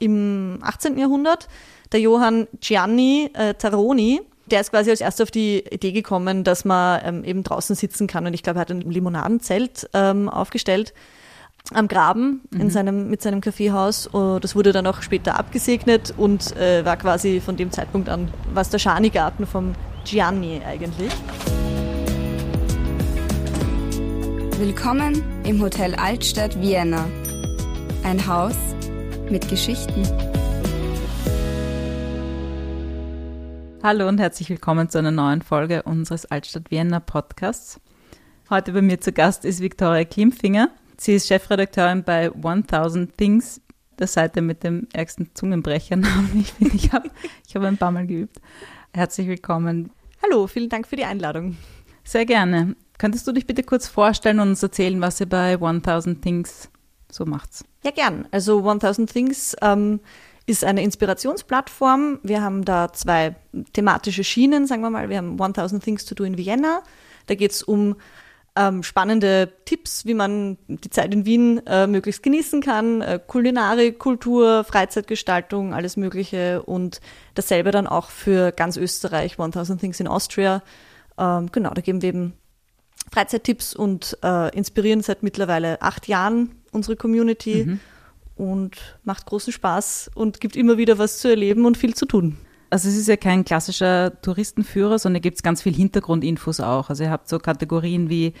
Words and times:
im 0.00 0.58
18. 0.62 0.98
Jahrhundert. 0.98 1.46
Der 1.92 2.00
Johann 2.00 2.48
Gianni 2.60 3.30
äh, 3.34 3.54
Taroni, 3.54 4.20
der 4.50 4.60
ist 4.60 4.70
quasi 4.70 4.90
als 4.90 5.00
erster 5.00 5.22
auf 5.22 5.30
die 5.30 5.60
Idee 5.70 5.92
gekommen, 5.92 6.42
dass 6.42 6.64
man 6.64 7.00
ähm, 7.04 7.24
eben 7.24 7.44
draußen 7.44 7.76
sitzen 7.76 8.06
kann. 8.08 8.26
Und 8.26 8.34
ich 8.34 8.42
glaube, 8.42 8.58
er 8.58 8.62
hat 8.62 8.70
ein 8.70 8.80
Limonadenzelt 8.80 9.88
ähm, 9.94 10.28
aufgestellt 10.28 10.92
am 11.74 11.88
Graben 11.88 12.40
in 12.52 12.64
Mhm. 12.64 12.70
seinem, 12.70 13.10
mit 13.10 13.22
seinem 13.22 13.40
Kaffeehaus. 13.40 14.06
Und 14.08 14.42
das 14.42 14.56
wurde 14.56 14.72
dann 14.72 14.86
auch 14.86 15.02
später 15.02 15.38
abgesegnet 15.38 16.14
und 16.16 16.56
äh, 16.56 16.84
war 16.84 16.96
quasi 16.96 17.40
von 17.40 17.56
dem 17.56 17.70
Zeitpunkt 17.70 18.08
an, 18.08 18.28
was 18.54 18.70
der 18.70 18.78
Schani-Garten 18.78 19.46
vom 19.46 19.74
Gianni 20.04 20.62
eigentlich. 20.66 21.12
Willkommen 24.58 25.22
im 25.44 25.60
Hotel 25.62 25.94
Altstadt 25.94 26.60
Vienna. 26.60 27.06
Ein 28.04 28.26
Haus 28.26 28.54
mit 29.30 29.48
Geschichten. 29.48 30.02
Hallo 33.82 34.08
und 34.08 34.18
herzlich 34.18 34.50
willkommen 34.50 34.88
zu 34.88 34.98
einer 34.98 35.12
neuen 35.12 35.40
Folge 35.40 35.84
unseres 35.84 36.26
Altstadt 36.26 36.70
Vienna 36.70 36.98
Podcasts. 36.98 37.80
Heute 38.50 38.72
bei 38.72 38.82
mir 38.82 39.00
zu 39.00 39.12
Gast 39.12 39.44
ist 39.44 39.60
Viktoria 39.60 40.04
Klimfinger. 40.04 40.70
Sie 40.96 41.14
ist 41.14 41.28
Chefredakteurin 41.28 42.02
bei 42.02 42.32
1000 42.32 43.16
Things, 43.16 43.60
der 43.98 44.08
Seite 44.08 44.42
mit 44.42 44.64
dem 44.64 44.88
ärgsten 44.92 45.30
Zungenbrechernamen. 45.34 46.30
Ich 46.40 46.52
finde, 46.52 46.74
ich 46.74 46.92
habe 46.92 47.10
ich 47.46 47.54
hab 47.54 47.62
ein 47.62 47.76
paar 47.76 47.92
Mal 47.92 48.06
geübt. 48.06 48.40
Herzlich 48.92 49.28
willkommen. 49.28 49.90
Hallo, 50.24 50.48
vielen 50.48 50.68
Dank 50.68 50.88
für 50.88 50.96
die 50.96 51.04
Einladung. 51.04 51.56
Sehr 52.02 52.26
gerne. 52.26 52.74
Könntest 52.98 53.28
du 53.28 53.32
dich 53.32 53.46
bitte 53.46 53.62
kurz 53.62 53.86
vorstellen 53.86 54.40
und 54.40 54.48
uns 54.48 54.62
erzählen, 54.62 55.00
was 55.00 55.20
ihr 55.20 55.28
bei 55.28 55.56
1000 55.56 56.20
Things 56.20 56.68
so 57.12 57.24
macht? 57.24 57.64
Ja, 57.84 57.90
gern. 57.90 58.28
Also 58.30 58.68
1000 58.68 59.10
Things 59.10 59.56
ähm, 59.62 60.00
ist 60.46 60.64
eine 60.64 60.82
Inspirationsplattform. 60.82 62.18
Wir 62.22 62.42
haben 62.42 62.64
da 62.64 62.92
zwei 62.92 63.36
thematische 63.72 64.24
Schienen, 64.24 64.66
sagen 64.66 64.82
wir 64.82 64.90
mal. 64.90 65.08
Wir 65.08 65.18
haben 65.18 65.40
1000 65.40 65.82
Things 65.82 66.04
to 66.04 66.14
do 66.14 66.24
in 66.24 66.36
Vienna. 66.36 66.82
Da 67.26 67.34
geht 67.34 67.52
es 67.52 67.62
um 67.62 67.96
ähm, 68.56 68.82
spannende 68.82 69.52
Tipps, 69.64 70.04
wie 70.06 70.14
man 70.14 70.58
die 70.66 70.90
Zeit 70.90 71.14
in 71.14 71.24
Wien 71.24 71.64
äh, 71.66 71.86
möglichst 71.86 72.22
genießen 72.22 72.60
kann. 72.62 73.00
Äh, 73.00 73.20
Kulinarik, 73.24 73.98
Kultur, 73.98 74.64
Freizeitgestaltung, 74.64 75.72
alles 75.72 75.96
Mögliche. 75.96 76.62
Und 76.62 77.00
dasselbe 77.34 77.70
dann 77.70 77.86
auch 77.86 78.10
für 78.10 78.52
ganz 78.52 78.76
Österreich, 78.76 79.38
1000 79.38 79.80
Things 79.80 80.00
in 80.00 80.08
Austria. 80.08 80.62
Ähm, 81.16 81.50
genau, 81.52 81.70
da 81.70 81.80
geben 81.80 82.02
wir 82.02 82.08
eben 82.08 82.32
Freizeittipps 83.12 83.74
und 83.74 84.18
äh, 84.22 84.54
inspirieren 84.56 85.02
seit 85.02 85.22
mittlerweile 85.22 85.80
acht 85.82 86.08
Jahren 86.08 86.59
unsere 86.72 86.96
Community 86.96 87.78
und 88.36 88.98
macht 89.04 89.26
großen 89.26 89.52
Spaß 89.52 90.10
und 90.14 90.40
gibt 90.40 90.56
immer 90.56 90.78
wieder 90.78 90.98
was 90.98 91.18
zu 91.18 91.28
erleben 91.28 91.66
und 91.66 91.76
viel 91.76 91.94
zu 91.94 92.06
tun. 92.06 92.36
Also 92.70 92.88
es 92.88 92.96
ist 92.96 93.08
ja 93.08 93.16
kein 93.16 93.44
klassischer 93.44 94.20
Touristenführer, 94.22 94.98
sondern 94.98 95.20
gibt 95.22 95.36
es 95.36 95.42
ganz 95.42 95.60
viel 95.62 95.74
Hintergrundinfos 95.74 96.60
auch. 96.60 96.88
Also 96.88 97.02
ihr 97.04 97.10
habt 97.10 97.28
so 97.28 97.38
Kategorien 97.38 98.08
wie 98.08 98.32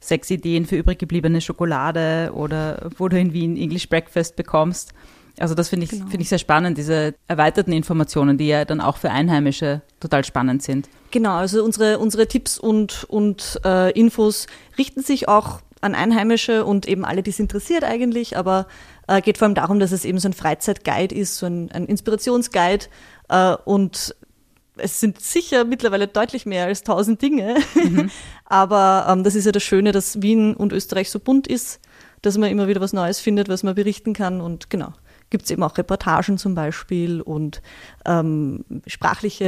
sechs 0.00 0.28
Ideen 0.30 0.66
für 0.66 0.76
übrig 0.76 0.98
gebliebene 0.98 1.40
Schokolade 1.40 2.32
oder 2.34 2.90
wo 2.98 3.08
du 3.08 3.18
in 3.18 3.32
Wien 3.32 3.56
English 3.56 3.88
Breakfast 3.88 4.36
bekommst. 4.36 4.92
Also 5.38 5.54
das 5.54 5.68
finde 5.68 5.84
ich, 5.84 5.90
Genau. 5.90 6.06
finde 6.06 6.22
ich 6.22 6.28
sehr 6.30 6.38
spannend, 6.38 6.78
diese 6.78 7.14
erweiterten 7.28 7.72
Informationen, 7.72 8.38
die 8.38 8.48
ja 8.48 8.64
dann 8.64 8.80
auch 8.80 8.96
für 8.96 9.10
Einheimische 9.10 9.82
total 10.00 10.24
spannend 10.24 10.62
sind. 10.62 10.88
Genau, 11.10 11.36
also 11.36 11.62
unsere, 11.64 11.98
unsere 11.98 12.26
Tipps 12.26 12.58
und, 12.58 13.04
und 13.04 13.60
äh, 13.64 13.92
Infos 13.92 14.46
richten 14.78 15.02
sich 15.02 15.28
auch 15.28 15.60
an 15.86 15.94
Einheimische 15.94 16.64
und 16.64 16.86
eben 16.86 17.04
alle, 17.04 17.22
die 17.22 17.30
es 17.30 17.38
interessiert 17.38 17.84
eigentlich, 17.84 18.36
aber 18.36 18.66
äh, 19.08 19.20
geht 19.22 19.38
vor 19.38 19.46
allem 19.46 19.54
darum, 19.54 19.80
dass 19.80 19.92
es 19.92 20.04
eben 20.04 20.18
so 20.18 20.28
ein 20.28 20.34
Freizeitguide 20.34 21.14
ist, 21.14 21.38
so 21.38 21.46
ein, 21.46 21.70
ein 21.72 21.86
Inspirationsguide 21.86 22.86
äh, 23.28 23.56
und 23.64 24.14
es 24.76 25.00
sind 25.00 25.20
sicher 25.20 25.64
mittlerweile 25.64 26.06
deutlich 26.06 26.44
mehr 26.44 26.66
als 26.66 26.82
tausend 26.82 27.22
Dinge, 27.22 27.56
aber 28.44 29.06
ähm, 29.08 29.24
das 29.24 29.34
ist 29.34 29.46
ja 29.46 29.52
das 29.52 29.62
Schöne, 29.62 29.92
dass 29.92 30.20
Wien 30.20 30.54
und 30.54 30.72
Österreich 30.72 31.10
so 31.10 31.18
bunt 31.18 31.46
ist, 31.46 31.80
dass 32.22 32.36
man 32.36 32.50
immer 32.50 32.68
wieder 32.68 32.80
was 32.80 32.92
Neues 32.92 33.20
findet, 33.20 33.48
was 33.48 33.62
man 33.62 33.74
berichten 33.74 34.12
kann 34.12 34.40
und 34.40 34.68
genau. 34.68 34.92
Gibt 35.28 35.44
es 35.44 35.50
eben 35.50 35.62
auch 35.62 35.76
Reportagen 35.76 36.38
zum 36.38 36.54
Beispiel 36.54 37.20
und 37.20 37.60
ähm, 38.04 38.64
sprachliche, 38.86 39.44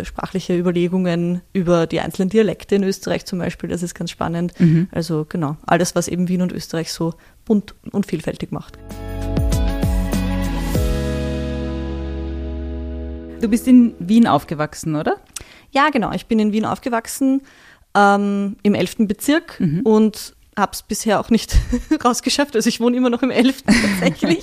äh, 0.00 0.04
sprachliche 0.04 0.56
Überlegungen 0.56 1.40
über 1.52 1.86
die 1.86 2.00
einzelnen 2.00 2.28
Dialekte 2.28 2.74
in 2.74 2.84
Österreich 2.84 3.24
zum 3.24 3.38
Beispiel. 3.38 3.70
Das 3.70 3.82
ist 3.82 3.94
ganz 3.94 4.10
spannend. 4.10 4.52
Also 4.90 5.26
genau, 5.28 5.56
alles, 5.66 5.94
was 5.94 6.08
eben 6.08 6.28
Wien 6.28 6.42
und 6.42 6.52
Österreich 6.52 6.92
so 6.92 7.14
bunt 7.44 7.74
und 7.90 8.06
vielfältig 8.06 8.52
macht. 8.52 8.78
Du 13.40 13.48
bist 13.48 13.68
in 13.68 13.94
Wien 13.98 14.26
aufgewachsen, 14.26 14.96
oder? 14.96 15.16
Ja, 15.70 15.90
genau. 15.90 16.12
Ich 16.12 16.26
bin 16.26 16.38
in 16.38 16.52
Wien 16.52 16.64
aufgewachsen, 16.64 17.42
ähm, 17.94 18.56
im 18.62 18.74
11. 18.74 19.06
Bezirk 19.06 19.62
und 19.84 20.34
habe 20.58 20.72
es 20.72 20.82
bisher 20.82 21.20
auch 21.20 21.30
nicht 21.30 21.56
rausgeschafft. 22.04 22.56
Also 22.56 22.68
ich 22.68 22.80
wohne 22.80 22.96
immer 22.96 23.10
noch 23.10 23.22
im 23.22 23.30
11. 23.30 23.62
tatsächlich. 23.66 24.40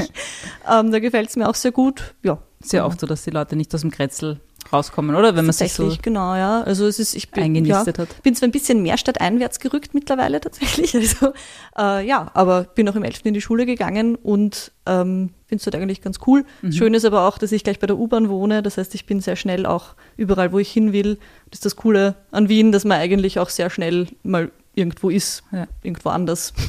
ähm, 0.71 0.91
da 0.91 0.99
gefällt 0.99 1.29
es 1.29 1.35
mir 1.35 1.49
auch 1.49 1.55
sehr 1.55 1.71
gut. 1.71 2.15
Ja, 2.23 2.39
Sehr 2.61 2.85
oft 2.85 2.99
so, 2.99 3.07
dass 3.07 3.23
die 3.23 3.31
Leute 3.31 3.55
nicht 3.55 3.73
aus 3.75 3.81
dem 3.81 3.91
Krätzl 3.91 4.39
rauskommen, 4.71 5.15
oder? 5.15 5.35
Wenn 5.35 5.45
man 5.45 5.53
sich 5.53 5.73
so 5.73 5.95
genau, 6.01 6.35
ja. 6.35 6.61
Also 6.63 6.87
es 6.87 6.99
ist, 6.99 7.15
ich 7.15 7.31
bin, 7.31 7.43
eingenistet 7.43 7.97
ja, 7.97 8.03
hat. 8.03 8.23
bin 8.23 8.35
zwar 8.35 8.47
ein 8.47 8.51
bisschen 8.51 8.81
mehr 8.81 8.97
stadteinwärts 8.97 9.59
gerückt 9.59 9.93
mittlerweile 9.93 10.41
tatsächlich, 10.41 10.95
also 10.95 11.33
äh, 11.77 12.05
ja, 12.05 12.31
aber 12.33 12.63
bin 12.63 12.87
auch 12.89 12.95
im 12.95 13.03
11. 13.03 13.21
in 13.25 13.33
die 13.33 13.41
Schule 13.41 13.65
gegangen 13.65 14.15
und 14.15 14.71
ähm, 14.85 15.29
finde 15.45 15.59
es 15.59 15.63
dort 15.63 15.75
eigentlich 15.75 16.01
ganz 16.01 16.19
cool. 16.27 16.45
Mhm. 16.61 16.71
Schön 16.71 16.93
ist 16.93 17.05
aber 17.05 17.27
auch, 17.27 17.37
dass 17.37 17.51
ich 17.51 17.63
gleich 17.63 17.79
bei 17.79 17.87
der 17.87 17.97
U-Bahn 17.97 18.29
wohne, 18.29 18.63
das 18.63 18.77
heißt, 18.77 18.95
ich 18.95 19.05
bin 19.05 19.19
sehr 19.21 19.35
schnell 19.35 19.65
auch 19.65 19.95
überall, 20.17 20.51
wo 20.51 20.59
ich 20.59 20.71
hin 20.71 20.93
will. 20.93 21.17
Das 21.51 21.59
ist 21.59 21.65
das 21.65 21.75
Coole 21.75 22.15
an 22.31 22.49
Wien, 22.49 22.71
dass 22.71 22.85
man 22.85 22.99
eigentlich 22.99 23.39
auch 23.39 23.49
sehr 23.49 23.69
schnell 23.69 24.07
mal 24.23 24.51
irgendwo 24.75 25.09
ist, 25.09 25.43
Ja. 25.51 25.67
irgendwo 25.83 26.09
anders. 26.09 26.53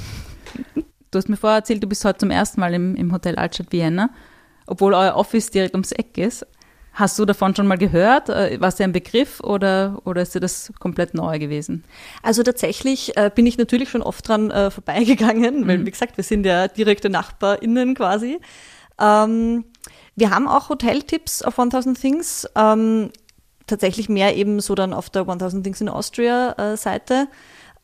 Du 1.12 1.18
hast 1.18 1.28
mir 1.28 1.36
vorher 1.36 1.58
erzählt, 1.58 1.82
du 1.82 1.86
bist 1.86 2.04
heute 2.04 2.18
zum 2.18 2.30
ersten 2.30 2.60
Mal 2.60 2.74
im, 2.74 2.94
im 2.96 3.12
Hotel 3.12 3.36
Altstadt 3.36 3.70
Vienna, 3.72 4.10
obwohl 4.66 4.92
euer 4.92 5.14
Office 5.14 5.50
direkt 5.50 5.72
ums 5.74 5.92
Eck 5.92 6.18
ist. 6.18 6.44
Hast 6.92 7.18
du 7.18 7.24
davon 7.24 7.54
schon 7.54 7.66
mal 7.66 7.78
gehört? 7.78 8.28
Äh, 8.28 8.60
War 8.60 8.68
es 8.68 8.74
dir 8.76 8.84
ein 8.84 8.92
Begriff 8.92 9.40
oder, 9.40 10.00
oder 10.04 10.20
ist 10.22 10.34
dir 10.34 10.40
das 10.40 10.72
komplett 10.80 11.14
neu 11.14 11.38
gewesen? 11.38 11.84
Also 12.22 12.42
tatsächlich 12.42 13.16
äh, 13.16 13.30
bin 13.34 13.46
ich 13.46 13.56
natürlich 13.56 13.88
schon 13.88 14.02
oft 14.02 14.26
dran 14.28 14.50
äh, 14.50 14.70
vorbeigegangen, 14.70 15.66
weil 15.68 15.86
wie 15.86 15.90
gesagt, 15.90 16.16
wir 16.16 16.24
sind 16.24 16.44
ja 16.44 16.68
direkte 16.68 17.08
NachbarInnen 17.08 17.94
quasi. 17.94 18.38
Ähm, 19.00 19.64
wir 20.16 20.30
haben 20.30 20.48
auch 20.48 20.68
Hoteltipps 20.70 21.40
auf 21.42 21.58
1000 21.58 21.98
Things, 21.98 22.48
ähm, 22.56 23.10
tatsächlich 23.66 24.08
mehr 24.08 24.36
eben 24.36 24.60
so 24.60 24.74
dann 24.74 24.92
auf 24.92 25.08
der 25.08 25.22
1000 25.28 25.62
Things 25.64 25.80
in 25.80 25.88
Austria 25.88 26.52
äh, 26.72 26.76
Seite. 26.76 27.28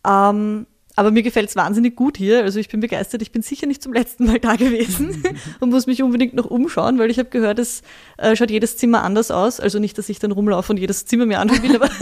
Ähm, 0.07 0.67
aber 0.95 1.11
mir 1.11 1.23
gefällt 1.23 1.49
es 1.49 1.57
wahnsinnig 1.57 1.97
gut 1.97 2.19
hier. 2.19 2.43
Also 2.43 2.59
ich 2.59 2.69
bin 2.69 2.81
begeistert. 2.81 3.23
Ich 3.23 3.33
bin 3.33 3.41
sicher 3.43 3.67
nicht 3.67 3.83
zum 3.83 3.93
letzten 3.93 4.27
Mal 4.27 4.39
da 4.41 4.57
gewesen 4.57 5.23
und 5.61 5.71
muss 5.71 5.87
mich 5.87 6.03
unbedingt 6.03 6.35
noch 6.35 6.47
umschauen, 6.47 6.99
weil 6.99 7.11
ich 7.11 7.19
habe 7.19 7.31
gehört, 7.31 7.59
es 7.59 7.83
äh, 8.19 8.37
schaut 8.37 8.51
jedes 8.51 8.77
Zimmer 8.77 9.03
anders 9.03 9.31
aus. 9.31 9.59
Also 9.61 9.79
nicht, 9.79 9.97
dass 9.97 10.09
ich 10.09 10.19
dann 10.19 10.33
rumlaufe 10.33 10.73
und 10.73 10.79
jedes 10.79 11.07
Zimmer 11.07 11.27
mir 11.27 11.41
anschauen 11.41 11.63
will, 11.63 11.77
aber 11.77 11.89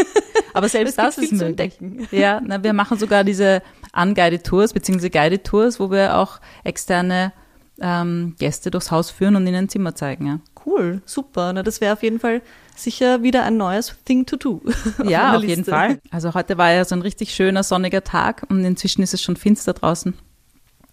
Aber 0.52 0.68
selbst 0.68 0.98
das 0.98 1.16
ist 1.16 1.28
viel 1.28 1.38
zu 1.38 1.44
möglich. 1.44 1.80
entdecken. 1.80 2.08
Ja, 2.10 2.40
na, 2.44 2.62
wir 2.64 2.72
machen 2.72 2.98
sogar 2.98 3.22
diese 3.22 3.62
unguided 3.94 4.44
Tours 4.44 4.72
beziehungsweise 4.72 5.10
guided 5.10 5.44
Tours, 5.44 5.78
wo 5.78 5.92
wir 5.92 6.16
auch 6.16 6.40
externe 6.64 7.32
ähm, 7.80 8.34
Gäste 8.36 8.72
durchs 8.72 8.90
Haus 8.90 9.12
führen 9.12 9.36
und 9.36 9.46
ihnen 9.46 9.54
ein 9.54 9.68
Zimmer 9.68 9.94
zeigen. 9.94 10.26
Ja, 10.26 10.40
Cool, 10.66 11.00
super. 11.06 11.52
Na, 11.52 11.62
das 11.62 11.80
wäre 11.80 11.92
auf 11.92 12.02
jeden 12.02 12.18
Fall 12.20 12.42
sicher 12.76 13.22
wieder 13.22 13.44
ein 13.44 13.56
neues 13.56 13.96
Thing 14.04 14.26
to 14.26 14.36
do. 14.36 14.62
ja 15.04 15.24
meiner 15.24 15.38
auf 15.38 15.44
jeden. 15.44 15.64
Fall. 15.64 16.00
Also 16.10 16.34
heute 16.34 16.58
war 16.58 16.72
ja 16.72 16.84
so 16.84 16.94
ein 16.94 17.02
richtig 17.02 17.34
schöner 17.34 17.62
sonniger 17.62 18.04
Tag 18.04 18.46
und 18.48 18.64
inzwischen 18.64 19.02
ist 19.02 19.14
es 19.14 19.22
schon 19.22 19.36
finster 19.36 19.72
draußen. 19.72 20.14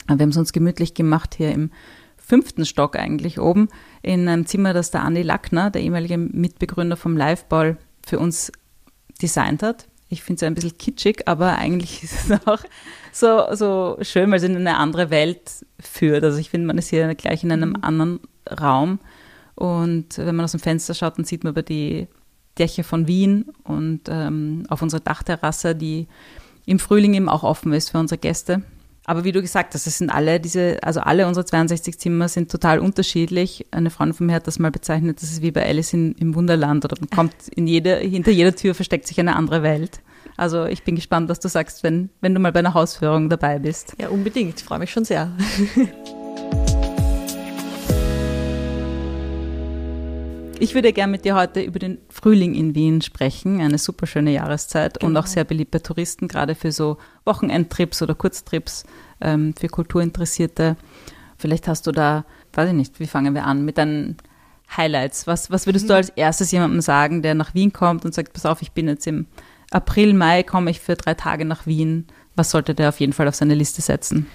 Aber 0.08 0.20
wir 0.20 0.24
haben 0.24 0.30
es 0.30 0.38
uns 0.38 0.54
gemütlich 0.54 0.94
gemacht 0.94 1.36
hier 1.36 1.52
im 1.52 1.72
fünften 2.18 2.66
Stock 2.66 2.98
eigentlich 2.98 3.40
oben 3.40 3.70
in 4.02 4.28
einem 4.28 4.46
Zimmer, 4.46 4.74
das 4.74 4.92
der 4.92 5.04
Andi 5.04 5.22
Lackner, 5.22 5.70
der 5.70 5.82
ehemalige 5.82 6.18
Mitbegründer 6.18 6.98
vom 6.98 7.16
Liveball, 7.16 7.78
für 8.06 8.20
uns 8.20 8.52
designt 9.22 9.64
hat. 9.64 9.88
Ich 10.10 10.24
finde 10.24 10.38
es 10.38 10.44
ein 10.44 10.54
bisschen 10.54 10.78
kitschig, 10.78 11.28
aber 11.28 11.58
eigentlich 11.58 12.04
ist 12.04 12.30
es 12.30 12.48
auch 12.48 12.62
so, 13.12 13.56
so 13.56 13.98
schön, 14.02 14.30
weil 14.30 14.38
es 14.38 14.44
in 14.44 14.56
eine 14.56 14.78
andere 14.78 15.10
Welt 15.10 15.66
führt. 15.80 16.24
Also 16.24 16.38
ich 16.38 16.50
finde, 16.50 16.68
man 16.68 16.78
ist 16.78 16.90
hier 16.90 17.14
gleich 17.16 17.44
in 17.44 17.52
einem 17.52 17.78
anderen 17.82 18.20
Raum. 18.50 19.00
Und 19.58 20.18
wenn 20.20 20.36
man 20.36 20.44
aus 20.44 20.52
dem 20.52 20.60
Fenster 20.60 20.94
schaut, 20.94 21.18
dann 21.18 21.26
sieht 21.26 21.44
man 21.44 21.52
über 21.52 21.64
die 21.64 22.08
Dächer 22.60 22.84
von 22.84 23.08
Wien 23.08 23.46
und 23.64 24.02
ähm, 24.08 24.66
auf 24.70 24.82
unsere 24.82 25.02
Dachterrasse, 25.02 25.76
die 25.76 26.08
im 26.66 26.80
Frühling 26.80 27.16
eben 27.16 27.28
auch 27.28 27.44
offen 27.44 27.74
ist 27.74 27.90
für 27.90 27.98
unsere 27.98 28.20
Gäste. 28.20 28.62
Aber 29.06 29.24
wie 29.24 29.32
du 29.32 29.42
gesagt 29.42 29.74
hast, 29.74 29.88
es 29.88 29.98
sind 29.98 30.10
alle 30.10 30.40
diese, 30.40 30.78
also 30.84 31.00
alle 31.00 31.28
unsere 31.28 31.46
62 31.46 31.98
Zimmer 31.98 32.28
sind 32.28 32.52
total 32.52 32.80
unterschiedlich. 32.80 33.66
Eine 33.72 33.90
Freundin 33.90 34.14
von 34.14 34.28
mir 34.28 34.34
hat 34.34 34.48
das 34.48 34.60
mal 34.60 34.70
bezeichnet, 34.70 35.22
das 35.22 35.32
ist 35.32 35.42
wie 35.42 35.52
bei 35.52 35.66
Alice 35.66 35.94
in, 35.94 36.12
im 36.14 36.36
Wunderland 36.36 36.84
oder 36.86 36.98
man 37.00 37.10
kommt 37.10 37.48
in 37.56 37.68
jede, 37.68 37.96
hinter 37.96 38.32
jeder 38.32 38.54
Tür 38.56 38.76
versteckt 38.76 39.08
sich 39.08 39.20
eine 39.20 39.36
andere 39.36 39.64
Welt. 39.64 40.02
Also 40.36 40.66
ich 40.66 40.84
bin 40.84 40.96
gespannt, 40.96 41.30
was 41.30 41.40
du 41.40 41.48
sagst, 41.48 41.84
wenn, 41.84 42.10
wenn 42.22 42.36
du 42.36 42.40
mal 42.40 42.52
bei 42.52 42.60
einer 42.60 42.76
Hausführung 42.76 43.30
dabei 43.30 43.60
bist. 43.60 43.96
Ja, 44.00 44.10
unbedingt. 44.10 44.60
Ich 44.60 44.66
freue 44.66 44.80
mich 44.80 44.92
schon 44.92 45.06
sehr. 45.06 45.32
Ich 50.60 50.74
würde 50.74 50.92
gerne 50.92 51.12
mit 51.12 51.24
dir 51.24 51.36
heute 51.36 51.62
über 51.62 51.78
den 51.78 52.00
Frühling 52.10 52.56
in 52.56 52.74
Wien 52.74 53.02
sprechen, 53.02 53.62
eine 53.62 53.78
super 53.78 54.08
schöne 54.08 54.32
Jahreszeit 54.32 55.00
genau. 55.00 55.10
und 55.10 55.18
auch 55.18 55.28
sehr 55.28 55.44
beliebt 55.44 55.72
bei 55.72 55.80
Touristen, 55.80 56.28
gerade 56.28 56.56
für 56.56 56.72
so 56.72 56.98
Wochenendtrips 57.26 58.02
oder 58.02 58.16
Kurztrips 58.16 58.84
ähm, 59.22 59.54
für 59.58 59.68
Kulturinteressierte. 59.68 60.76
Vielleicht 61.38 61.68
hast 61.68 61.86
du 61.86 61.92
da, 61.92 62.26
weiß 62.54 62.70
ich 62.70 62.76
nicht, 62.76 63.00
wie 63.00 63.06
fangen 63.06 63.36
wir 63.36 63.46
an, 63.46 63.66
mit 63.66 63.78
deinen 63.78 64.18
Highlights. 64.76 65.28
Was, 65.28 65.52
was 65.52 65.68
würdest 65.68 65.86
mhm. 65.86 65.90
du 65.90 65.96
als 65.96 66.10
erstes 66.10 66.52
jemandem 66.52 66.82
sagen, 66.82 67.22
der 67.22 67.36
nach 67.36 67.54
Wien 67.54 67.72
kommt 67.72 68.04
und 68.04 68.14
sagt, 68.14 68.34
pass 68.34 68.46
auf, 68.46 68.62
ich 68.64 68.72
bin 68.72 68.88
jetzt 68.88 69.06
im 69.06 69.28
April, 69.70 70.14
Mai, 70.14 70.42
komme 70.44 70.72
ich 70.72 70.80
für 70.80 70.96
drei 70.96 71.14
Tage 71.14 71.46
nach 71.46 71.68
Wien. 71.68 72.08
Was 72.36 72.52
sollte 72.52 72.74
der 72.74 72.90
auf 72.90 73.00
jeden 73.00 73.14
Fall 73.14 73.28
auf 73.28 73.36
seine 73.36 73.56
Liste 73.56 73.82
setzen? 73.82 74.28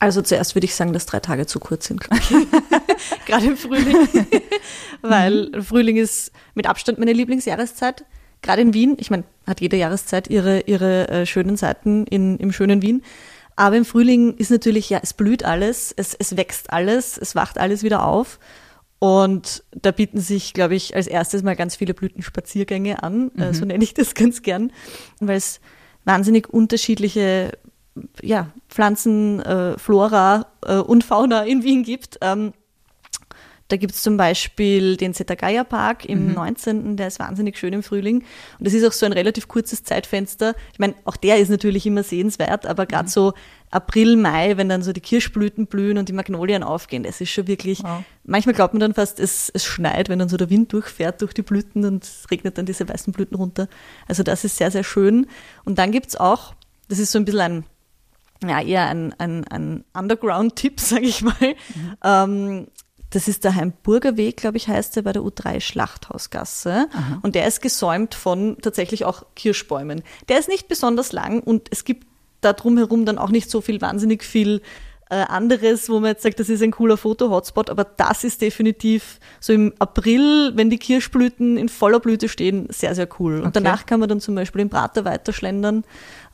Also 0.00 0.22
zuerst 0.22 0.54
würde 0.56 0.64
ich 0.64 0.74
sagen, 0.74 0.94
dass 0.94 1.04
drei 1.04 1.20
Tage 1.20 1.46
zu 1.46 1.60
kurz 1.60 1.86
sind, 1.86 2.00
Gerade 3.26 3.46
im 3.46 3.56
Frühling. 3.56 4.08
Weil. 5.02 5.62
Frühling 5.62 5.98
ist 5.98 6.32
mit 6.54 6.66
Abstand 6.66 6.98
meine 6.98 7.12
Lieblingsjahreszeit. 7.12 8.06
Gerade 8.40 8.62
in 8.62 8.72
Wien, 8.72 8.96
ich 8.98 9.10
meine, 9.10 9.24
hat 9.46 9.60
jede 9.60 9.76
Jahreszeit 9.76 10.28
ihre, 10.28 10.62
ihre 10.62 11.08
äh, 11.08 11.26
schönen 11.26 11.58
Seiten 11.58 12.06
in, 12.06 12.38
im 12.38 12.50
schönen 12.50 12.80
Wien. 12.80 13.02
Aber 13.56 13.76
im 13.76 13.84
Frühling 13.84 14.36
ist 14.38 14.50
natürlich, 14.50 14.88
ja, 14.88 15.00
es 15.02 15.12
blüht 15.12 15.44
alles, 15.44 15.92
es, 15.94 16.14
es 16.14 16.34
wächst 16.38 16.72
alles, 16.72 17.18
es 17.18 17.34
wacht 17.34 17.58
alles 17.58 17.82
wieder 17.82 18.06
auf. 18.06 18.38
Und 19.00 19.64
da 19.72 19.90
bieten 19.90 20.20
sich, 20.20 20.54
glaube 20.54 20.76
ich, 20.76 20.96
als 20.96 21.06
erstes 21.08 21.42
mal 21.42 21.56
ganz 21.56 21.76
viele 21.76 21.92
Blütenspaziergänge 21.92 23.02
an. 23.02 23.30
Äh, 23.36 23.48
mhm. 23.48 23.54
so 23.54 23.64
nenne 23.66 23.84
ich 23.84 23.92
das 23.92 24.14
ganz 24.14 24.40
gern, 24.40 24.72
weil 25.20 25.36
es 25.36 25.60
wahnsinnig 26.06 26.48
unterschiedliche 26.48 27.52
ja, 28.22 28.50
Pflanzen, 28.68 29.40
äh, 29.40 29.78
Flora 29.78 30.46
äh, 30.64 30.76
und 30.76 31.04
Fauna 31.04 31.44
in 31.44 31.62
Wien 31.62 31.82
gibt. 31.82 32.18
Ähm, 32.20 32.52
da 33.70 33.76
gibt 33.76 33.94
es 33.94 34.02
zum 34.02 34.16
Beispiel 34.16 34.96
den 34.96 35.14
Zetagaya 35.14 35.62
Park 35.64 36.04
im 36.04 36.28
mhm. 36.28 36.34
19., 36.34 36.96
der 36.96 37.06
ist 37.06 37.20
wahnsinnig 37.20 37.56
schön 37.56 37.72
im 37.72 37.82
Frühling. 37.82 38.24
Und 38.58 38.66
das 38.66 38.74
ist 38.74 38.84
auch 38.84 38.92
so 38.92 39.06
ein 39.06 39.12
relativ 39.12 39.46
kurzes 39.46 39.84
Zeitfenster. 39.84 40.54
Ich 40.72 40.80
meine, 40.80 40.94
auch 41.04 41.16
der 41.16 41.38
ist 41.38 41.50
natürlich 41.50 41.86
immer 41.86 42.02
sehenswert, 42.02 42.66
aber 42.66 42.86
gerade 42.86 43.04
mhm. 43.04 43.10
so 43.10 43.32
April, 43.70 44.16
Mai, 44.16 44.56
wenn 44.56 44.68
dann 44.68 44.82
so 44.82 44.92
die 44.92 45.00
Kirschblüten 45.00 45.66
blühen 45.66 45.98
und 45.98 46.08
die 46.08 46.12
Magnolien 46.12 46.64
aufgehen, 46.64 47.04
das 47.04 47.20
ist 47.20 47.30
schon 47.30 47.46
wirklich, 47.46 47.84
wow. 47.84 48.02
manchmal 48.24 48.56
glaubt 48.56 48.74
man 48.74 48.80
dann 48.80 48.94
fast, 48.94 49.20
es, 49.20 49.50
es 49.54 49.64
schneit, 49.64 50.08
wenn 50.08 50.18
dann 50.18 50.28
so 50.28 50.36
der 50.36 50.50
Wind 50.50 50.72
durchfährt 50.72 51.22
durch 51.22 51.32
die 51.32 51.42
Blüten 51.42 51.84
und 51.84 52.02
es 52.02 52.28
regnet 52.30 52.58
dann 52.58 52.66
diese 52.66 52.88
weißen 52.88 53.12
Blüten 53.12 53.36
runter. 53.36 53.68
Also 54.08 54.24
das 54.24 54.44
ist 54.44 54.56
sehr, 54.56 54.72
sehr 54.72 54.84
schön. 54.84 55.28
Und 55.64 55.78
dann 55.78 55.92
gibt 55.92 56.08
es 56.08 56.16
auch, 56.16 56.54
das 56.88 56.98
ist 56.98 57.12
so 57.12 57.18
ein 57.20 57.24
bisschen 57.24 57.40
ein 57.40 57.64
ja, 58.46 58.60
eher 58.60 58.86
ein, 58.86 59.14
ein, 59.18 59.46
ein 59.48 59.84
Underground-Tipp, 59.94 60.80
sage 60.80 61.06
ich 61.06 61.22
mal. 61.22 61.34
Mhm. 61.40 61.96
Ähm, 62.02 62.66
das 63.10 63.26
ist 63.26 63.42
der 63.42 63.56
Heimburger 63.56 64.16
Weg, 64.16 64.36
glaube 64.36 64.56
ich, 64.56 64.68
heißt 64.68 64.94
der 64.94 65.02
bei 65.02 65.12
der 65.12 65.22
U3 65.22 65.60
Schlachthausgasse. 65.60 66.88
Aha. 66.92 67.18
Und 67.22 67.34
der 67.34 67.46
ist 67.46 67.60
gesäumt 67.60 68.14
von 68.14 68.56
tatsächlich 68.62 69.04
auch 69.04 69.24
Kirschbäumen. 69.34 70.02
Der 70.28 70.38
ist 70.38 70.48
nicht 70.48 70.68
besonders 70.68 71.10
lang 71.12 71.40
und 71.40 71.68
es 71.70 71.84
gibt 71.84 72.06
da 72.40 72.52
drumherum 72.52 73.04
dann 73.04 73.18
auch 73.18 73.30
nicht 73.30 73.50
so 73.50 73.60
viel 73.60 73.80
wahnsinnig 73.80 74.24
viel 74.24 74.62
äh, 75.10 75.16
anderes, 75.16 75.90
wo 75.90 75.98
man 75.98 76.10
jetzt 76.10 76.22
sagt, 76.22 76.38
das 76.38 76.48
ist 76.48 76.62
ein 76.62 76.70
cooler 76.70 76.96
Foto-Hotspot, 76.96 77.68
aber 77.68 77.82
das 77.84 78.22
ist 78.22 78.40
definitiv 78.40 79.18
so 79.40 79.52
im 79.52 79.74
April, 79.80 80.52
wenn 80.54 80.70
die 80.70 80.78
Kirschblüten 80.78 81.56
in 81.56 81.68
voller 81.68 81.98
Blüte 81.98 82.28
stehen, 82.28 82.68
sehr, 82.70 82.94
sehr 82.94 83.08
cool. 83.18 83.40
Und 83.40 83.48
okay. 83.48 83.50
danach 83.54 83.86
kann 83.86 83.98
man 83.98 84.08
dann 84.08 84.20
zum 84.20 84.36
Beispiel 84.36 84.60
im 84.60 84.70
Prater 84.70 85.04
weiterschlendern. 85.04 85.84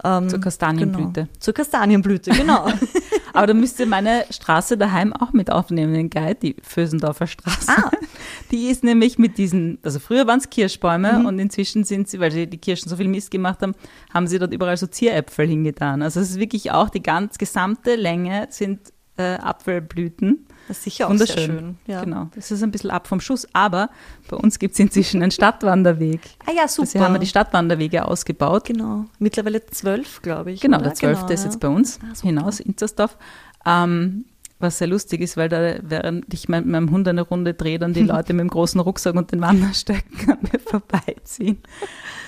Ähm, 0.05 0.29
zur 0.29 0.41
Kastanienblüte. 0.41 1.23
Genau. 1.23 1.29
Zur 1.39 1.55
Kastanienblüte, 1.55 2.31
genau. 2.31 2.69
aber 3.33 3.47
da 3.47 3.55
müsst 3.55 3.81
ihr 3.81 3.87
meine 3.87 4.25
Straße 4.31 4.77
daheim 4.77 5.13
auch 5.13 5.33
mit 5.33 5.51
aufnehmen, 5.51 5.95
den 5.95 6.11
Guide, 6.11 6.37
die 6.37 6.57
Fösendorfer 6.63 7.27
Straße. 7.27 7.69
Ah. 7.69 7.91
Die 8.51 8.69
ist 8.69 8.85
nämlich 8.85 9.19
mit 9.19 9.39
diesen, 9.39 9.79
also 9.83 9.99
früher 9.99 10.27
waren 10.27 10.39
es 10.39 10.49
Kirschbäume 10.51 11.15
mhm. 11.15 11.27
und 11.27 11.39
inzwischen 11.39 11.83
sind 11.85 12.09
sie, 12.09 12.21
weil 12.21 12.31
sie 12.31 12.47
die 12.47 12.59
Kirschen 12.59 12.89
so 12.89 12.97
viel 12.97 13.09
Mist 13.09 13.31
gemacht 13.31 13.61
haben, 13.61 13.75
haben 14.15 14.29
sie 14.29 14.39
dort 14.39 14.53
überall 14.55 14.77
so 14.77 14.87
Zieräpfel 14.87 15.49
hingetan. 15.49 16.01
Also 16.03 16.21
es 16.21 16.31
ist 16.31 16.39
wirklich 16.39 16.71
auch 16.71 16.89
die 16.89 17.03
ganz 17.03 17.39
gesamte 17.39 17.97
Länge 17.97 18.47
sind 18.51 18.93
äh, 19.17 19.35
Apfelblüten. 19.35 20.47
Das 20.69 20.79
ist 20.79 20.85
sicher 20.85 21.09
auch 21.09 21.15
sehr 21.15 21.27
schön. 21.27 21.79
Ja. 21.87 22.03
Genau, 22.03 22.29
das 22.35 22.51
ist 22.51 22.63
ein 22.63 22.71
bisschen 22.71 22.91
ab 22.91 23.07
vom 23.07 23.21
Schuss, 23.21 23.47
aber 23.53 23.89
bei 24.29 24.37
uns 24.37 24.59
gibt 24.59 24.75
es 24.75 24.81
inzwischen 24.81 25.23
einen 25.23 25.31
Stadtwanderweg. 25.31 26.21
Ah 26.45 26.53
ja, 26.53 26.69
super. 26.69 26.87
Deswegen 26.87 27.05
haben 27.05 27.15
wir 27.15 27.19
die 27.21 27.27
Stadtwanderwege 27.27 28.07
ausgebaut. 28.07 28.65
Genau, 28.65 29.07
mittlerweile 29.19 29.65
zwölf, 29.67 30.23
glaube 30.23 30.53
ich. 30.53 30.61
Genau, 30.61 30.79
oder? 30.79 30.87
der 30.87 30.95
zwölfte 30.95 31.27
genau, 31.27 31.35
ist 31.35 31.45
jetzt 31.45 31.61
bei 31.61 31.69
uns 31.69 32.01
ah, 32.03 32.21
hinaus, 32.23 32.61
Intersdorf. 32.61 33.17
Ähm, 33.65 34.25
was 34.59 34.79
sehr 34.79 34.89
lustig 34.89 35.21
ist, 35.21 35.37
weil 35.37 35.49
da, 35.49 35.77
während 35.83 36.33
ich 36.33 36.49
mit 36.49 36.65
meinem 36.65 36.91
Hund 36.91 37.07
eine 37.07 37.23
Runde 37.23 37.55
drehe, 37.55 37.79
dann 37.79 37.93
die 37.93 38.03
Leute 38.05 38.33
mit 38.33 38.41
dem 38.41 38.49
großen 38.49 38.81
Rucksack 38.81 39.15
und 39.15 39.33
den 39.33 39.41
Wanderstöcken 39.41 40.31
an 40.31 40.39
mir 40.41 40.59
vorbeiziehen. 40.59 41.59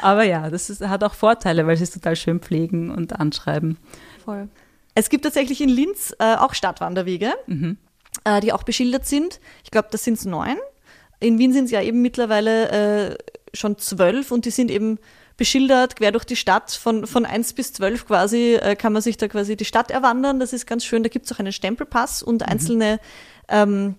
Aber 0.03 0.25
ja, 0.25 0.51
das 0.51 0.71
ist, 0.71 0.87
hat 0.87 1.03
auch 1.05 1.15
Vorteile, 1.15 1.67
weil 1.67 1.77
sie 1.77 1.85
es 1.85 1.91
total 1.91 2.17
schön 2.17 2.41
pflegen 2.41 2.91
und 2.91 3.19
anschreiben. 3.19 3.79
Voll. 4.25 4.49
Es 4.99 5.11
gibt 5.11 5.23
tatsächlich 5.23 5.61
in 5.61 5.69
Linz 5.69 6.13
äh, 6.19 6.35
auch 6.35 6.55
Stadtwanderwege, 6.55 7.33
mhm. 7.47 7.77
äh, 8.25 8.41
die 8.41 8.53
auch 8.53 8.65
beschildert 8.65 9.07
sind. 9.07 9.39
Ich 9.63 9.71
glaube, 9.71 9.87
das 9.93 10.03
sind 10.03 10.15
es 10.15 10.25
neun. 10.25 10.57
In 11.21 11.39
Wien 11.39 11.53
sind 11.53 11.67
es 11.67 11.71
ja 11.71 11.81
eben 11.81 12.03
mittlerweile 12.03 13.13
äh, 13.13 13.19
schon 13.55 13.79
zwölf 13.79 14.33
und 14.33 14.45
die 14.45 14.51
sind 14.51 14.73
eben 14.73 14.99
beschildert, 15.37 15.95
quer 15.95 16.11
durch 16.11 16.25
die 16.25 16.35
Stadt, 16.35 16.73
von, 16.73 17.07
von 17.07 17.25
1 17.25 17.53
bis 17.53 17.73
12 17.75 18.09
quasi, 18.09 18.55
äh, 18.55 18.75
kann 18.75 18.93
man 18.93 19.01
sich 19.01 19.17
da 19.17 19.29
quasi 19.29 19.57
die 19.57 19.65
Stadt 19.65 19.93
erwandern. 19.93 20.41
Das 20.41 20.53
ist 20.53 20.67
ganz 20.67 20.85
schön. 20.85 21.05
Da 21.05 21.09
gibt 21.09 21.27
es 21.27 21.33
auch 21.33 21.39
einen 21.39 21.53
Stempelpass 21.53 22.25
und 22.25 22.43
mhm. 22.43 22.49
einzelne 22.49 22.99
ähm, 23.49 23.95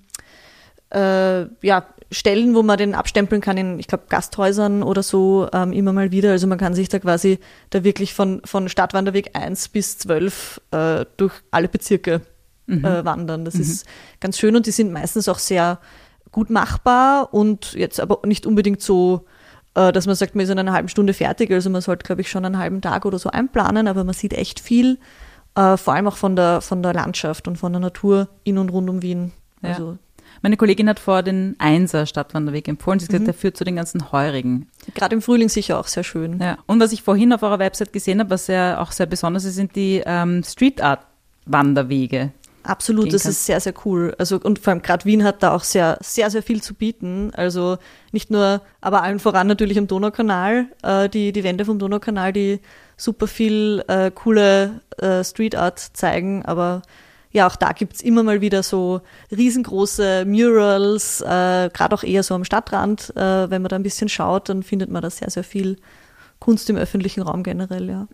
äh, 0.91 1.45
ja, 1.65 1.85
Stellen, 2.11 2.55
wo 2.55 2.63
man 2.63 2.77
den 2.77 2.95
abstempeln 2.95 3.41
kann 3.41 3.57
in, 3.57 3.77
ich 3.79 3.87
glaube, 3.87 4.05
Gasthäusern 4.09 4.81
oder 4.81 5.03
so, 5.03 5.47
ähm, 5.53 5.71
immer 5.71 5.93
mal 5.93 6.11
wieder. 6.11 6.31
Also 6.31 6.47
man 6.47 6.57
kann 6.57 6.73
sich 6.73 6.89
da 6.89 6.97
quasi 6.97 7.39
da 7.69 7.83
wirklich 7.83 8.15
von, 8.15 8.41
von 8.45 8.67
Stadtwanderweg 8.67 9.31
1 9.33 9.69
bis 9.69 9.99
12 9.99 10.61
äh, 10.71 11.05
durch 11.17 11.33
alle 11.51 11.67
Bezirke 11.67 12.21
mhm. 12.65 12.83
äh, 12.83 13.05
wandern. 13.05 13.45
Das 13.45 13.55
mhm. 13.55 13.61
ist 13.61 13.85
ganz 14.19 14.39
schön 14.39 14.55
und 14.55 14.65
die 14.65 14.71
sind 14.71 14.91
meistens 14.91 15.29
auch 15.29 15.37
sehr 15.37 15.79
gut 16.31 16.49
machbar 16.49 17.33
und 17.33 17.73
jetzt 17.73 17.99
aber 17.99 18.21
nicht 18.25 18.47
unbedingt 18.47 18.81
so 18.81 19.25
äh, 19.75 19.91
dass 19.91 20.07
man 20.07 20.15
sagt, 20.15 20.35
man 20.35 20.43
ist 20.43 20.49
in 20.49 20.59
einer 20.59 20.73
halben 20.73 20.89
Stunde 20.89 21.13
fertig. 21.13 21.51
Also 21.51 21.69
man 21.69 21.81
sollte, 21.81 22.05
glaube 22.05 22.21
ich, 22.21 22.29
schon 22.29 22.43
einen 22.43 22.57
halben 22.57 22.81
Tag 22.81 23.05
oder 23.05 23.19
so 23.19 23.29
einplanen, 23.29 23.87
aber 23.87 24.03
man 24.03 24.13
sieht 24.13 24.33
echt 24.33 24.59
viel, 24.59 24.97
äh, 25.55 25.77
vor 25.77 25.93
allem 25.93 26.07
auch 26.07 26.17
von 26.17 26.35
der, 26.35 26.61
von 26.61 26.81
der 26.81 26.93
Landschaft 26.93 27.47
und 27.47 27.57
von 27.57 27.71
der 27.71 27.79
Natur 27.79 28.29
in 28.43 28.57
und 28.57 28.69
rund 28.69 28.89
um 28.89 29.01
Wien. 29.03 29.31
Ja. 29.61 29.77
Meine 30.41 30.57
Kollegin 30.57 30.89
hat 30.89 30.99
vor 30.99 31.23
den 31.23 31.55
Einser 31.59 32.05
Stadtwanderweg 32.05 32.67
empfohlen. 32.67 32.99
Sie 32.99 33.05
hat 33.05 33.09
gesagt, 33.09 33.23
mhm. 33.23 33.25
der 33.25 33.33
führt 33.33 33.57
zu 33.57 33.63
den 33.63 33.75
ganzen 33.75 34.11
Heurigen. 34.11 34.67
Gerade 34.95 35.15
im 35.15 35.21
Frühling 35.21 35.49
sicher 35.49 35.79
auch 35.79 35.87
sehr 35.87 36.03
schön. 36.03 36.39
Ja. 36.39 36.57
Und 36.65 36.79
was 36.79 36.91
ich 36.91 37.03
vorhin 37.03 37.33
auf 37.33 37.43
eurer 37.43 37.59
Website 37.59 37.93
gesehen 37.93 38.19
habe, 38.19 38.29
was 38.29 38.47
ja 38.47 38.79
auch 38.79 38.91
sehr 38.91 39.05
besonders 39.05 39.45
ist, 39.45 39.55
sind 39.55 39.75
die 39.75 40.01
ähm, 40.05 40.43
Street 40.43 40.81
Art 40.81 41.01
Wanderwege. 41.45 42.31
Absolut, 42.63 43.11
das 43.13 43.23
kann. 43.23 43.31
ist 43.31 43.45
sehr, 43.45 43.59
sehr 43.59 43.73
cool. 43.85 44.13
Also 44.17 44.39
und 44.41 44.59
vor 44.59 44.71
allem 44.71 44.81
gerade 44.81 45.05
Wien 45.05 45.23
hat 45.23 45.41
da 45.41 45.55
auch 45.55 45.63
sehr, 45.63 45.97
sehr, 46.01 46.29
sehr 46.29 46.43
viel 46.43 46.61
zu 46.61 46.73
bieten. 46.73 47.31
Also 47.33 47.77
nicht 48.11 48.29
nur, 48.29 48.61
aber 48.81 49.01
allen 49.01 49.19
voran 49.19 49.47
natürlich 49.47 49.77
am 49.79 49.87
Donaukanal, 49.87 50.67
äh, 50.83 51.09
die, 51.09 51.31
die 51.31 51.43
Wände 51.43 51.65
vom 51.65 51.79
Donaukanal, 51.79 52.33
die 52.33 52.59
super 52.97 53.27
viel 53.27 53.83
äh, 53.87 54.11
coole 54.11 54.81
äh, 54.97 55.23
Street 55.23 55.55
Art 55.55 55.79
zeigen, 55.79 56.45
aber 56.45 56.81
ja, 57.31 57.45
auch 57.45 57.55
da 57.55 57.73
gibt's 57.73 58.01
immer 58.01 58.23
mal 58.23 58.41
wieder 58.41 58.63
so 58.63 59.01
riesengroße 59.31 60.25
Murals, 60.25 61.21
äh, 61.21 61.69
gerade 61.71 61.93
auch 61.93 62.03
eher 62.03 62.23
so 62.23 62.33
am 62.33 62.43
Stadtrand. 62.43 63.15
Äh, 63.15 63.49
wenn 63.49 63.61
man 63.61 63.69
da 63.69 63.75
ein 63.75 63.83
bisschen 63.83 64.09
schaut, 64.09 64.49
dann 64.49 64.63
findet 64.63 64.89
man 64.89 65.03
da 65.03 65.09
sehr, 65.09 65.29
sehr 65.29 65.43
viel 65.43 65.77
Kunst 66.39 66.69
im 66.69 66.77
öffentlichen 66.77 67.21
Raum 67.21 67.43
generell, 67.43 67.87
ja. 67.89 68.07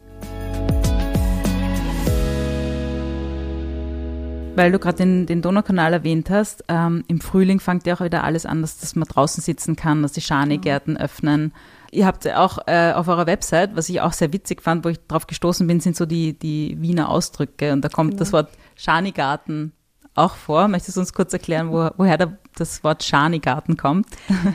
Weil 4.58 4.72
du 4.72 4.80
gerade 4.80 4.98
den, 4.98 5.26
den 5.26 5.42
Donaukanal 5.42 5.94
erwähnt 5.94 6.30
hast, 6.30 6.64
ähm, 6.70 7.04
im 7.08 7.20
Frühling 7.20 7.60
fängt 7.60 7.86
ja 7.86 7.96
auch 7.96 8.02
wieder 8.02 8.24
alles 8.24 8.46
an, 8.46 8.62
dass, 8.62 8.80
dass 8.80 8.96
man 8.96 9.08
draußen 9.08 9.44
sitzen 9.44 9.76
kann, 9.76 10.02
dass 10.02 10.14
die 10.14 10.22
Schanigärten 10.22 10.98
öffnen. 10.98 11.54
Ihr 11.96 12.06
habt 12.06 12.28
auch 12.28 12.60
äh, 12.68 12.92
auf 12.94 13.08
eurer 13.08 13.26
Website, 13.26 13.76
was 13.76 13.90
ich 13.90 14.02
auch 14.02 14.14
sehr 14.14 14.34
witzig 14.34 14.62
fand, 14.62 14.86
wo 14.86 14.90
ich 14.90 15.00
drauf 15.08 15.28
gestoßen 15.28 15.66
bin, 15.66 15.80
sind 15.80 15.96
so 15.96 16.06
die, 16.06 16.38
die 16.38 16.76
Wiener 16.80 17.10
Ausdrücke. 17.10 17.72
Und 17.74 17.82
da 17.82 17.90
kommt 17.90 18.12
genau. 18.12 18.20
das 18.20 18.34
Wort 18.34 18.50
Schanigarten 18.76 19.72
auch 20.14 20.36
vor. 20.36 20.68
Möchtest 20.68 20.98
du 20.98 21.02
uns 21.02 21.14
kurz 21.14 21.34
erklären, 21.34 21.72
wo, 21.72 21.90
woher 21.98 22.18
da 22.18 22.38
das 22.56 22.84
Wort 22.84 23.04
Schanigarten 23.04 23.78
kommt? 23.78 24.08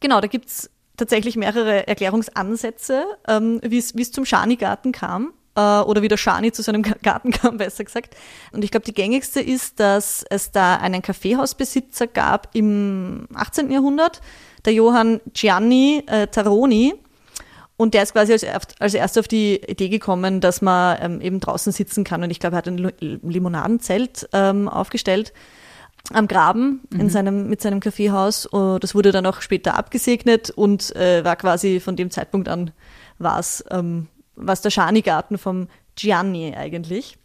Genau, 0.00 0.20
da 0.20 0.26
gibt's 0.26 0.68
tatsächlich 0.96 1.36
mehrere 1.36 1.86
Erklärungsansätze, 1.86 3.04
ähm, 3.28 3.60
wie 3.62 3.78
es 3.78 4.10
zum 4.10 4.24
Schanigarten 4.24 4.90
kam 4.90 5.32
äh, 5.54 5.80
oder 5.80 6.02
wie 6.02 6.08
der 6.08 6.16
Schani 6.16 6.52
zu 6.52 6.62
seinem 6.62 6.82
Garten 6.82 7.30
kam, 7.30 7.56
besser 7.58 7.84
gesagt. 7.84 8.16
Und 8.52 8.64
ich 8.64 8.70
glaube, 8.70 8.84
die 8.84 8.94
gängigste 8.94 9.40
ist, 9.40 9.80
dass 9.80 10.24
es 10.28 10.50
da 10.50 10.76
einen 10.76 11.02
Kaffeehausbesitzer 11.02 12.06
gab 12.06 12.48
im 12.54 13.28
18. 13.34 13.70
Jahrhundert, 13.70 14.20
der 14.64 14.72
Johann 14.72 15.20
Gianni 15.32 16.04
äh, 16.06 16.26
Taroni. 16.26 16.94
Und 17.76 17.94
der 17.94 18.04
ist 18.04 18.12
quasi 18.12 18.32
als, 18.32 18.44
als 18.78 18.94
erster 18.94 19.20
auf 19.20 19.28
die 19.28 19.56
Idee 19.56 19.88
gekommen, 19.88 20.40
dass 20.40 20.62
man 20.62 20.98
ähm, 21.00 21.20
eben 21.20 21.40
draußen 21.40 21.72
sitzen 21.72 22.04
kann. 22.04 22.22
Und 22.22 22.30
ich 22.30 22.38
glaube, 22.38 22.54
er 22.54 22.58
hat 22.58 22.68
ein 22.68 22.92
Limonadenzelt 23.00 24.28
ähm, 24.32 24.68
aufgestellt. 24.68 25.32
am 26.12 26.28
Graben 26.28 26.82
in 26.92 27.10
seinem, 27.10 27.48
mit 27.48 27.60
seinem 27.60 27.80
Kaffeehaus. 27.80 28.52
Uh, 28.52 28.78
Das 28.78 28.94
wurde 28.94 29.10
dann 29.10 29.26
auch 29.26 29.40
später 29.40 29.76
abgesegnet 29.76 30.50
und 30.50 30.94
äh, 30.94 31.24
war 31.24 31.36
quasi 31.36 31.80
von 31.80 31.96
dem 31.96 32.10
Zeitpunkt 32.10 32.48
an 32.48 32.72
war 33.18 33.38
es 33.38 33.64
ähm, 33.70 34.08
war's 34.34 34.62
der 34.62 34.70
Schani-Garten 34.70 35.38
vom 35.38 35.68
Gianni 35.94 36.54
eigentlich. 36.56 37.18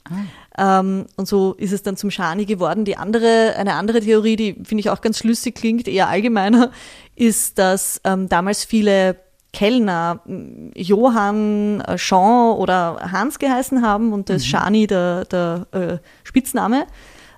Ähm, 0.57 1.05
und 1.15 1.27
so 1.27 1.53
ist 1.53 1.71
es 1.71 1.83
dann 1.83 1.95
zum 1.95 2.11
Schani 2.11 2.45
geworden. 2.45 2.83
Die 2.83 2.97
andere, 2.97 3.55
eine 3.57 3.75
andere 3.75 4.01
Theorie, 4.01 4.35
die 4.35 4.53
finde 4.53 4.81
ich 4.81 4.89
auch 4.89 5.01
ganz 5.01 5.19
schlüssig 5.19 5.55
klingt, 5.55 5.87
eher 5.87 6.09
allgemeiner, 6.09 6.71
ist, 7.17 7.57
dass 7.57 7.99
ähm, 8.03 8.29
damals 8.29 8.63
viele 8.63 9.17
Kellner 9.51 10.21
m, 10.27 10.71
Johann, 10.75 11.81
äh, 11.81 11.95
Jean 11.97 12.55
oder 12.55 13.11
Hans 13.11 13.39
geheißen 13.39 13.81
haben 13.81 14.13
und 14.13 14.29
das 14.29 14.45
Schani 14.45 14.87
der, 14.87 15.25
der 15.25 15.67
äh, 15.71 15.97
Spitzname 16.23 16.85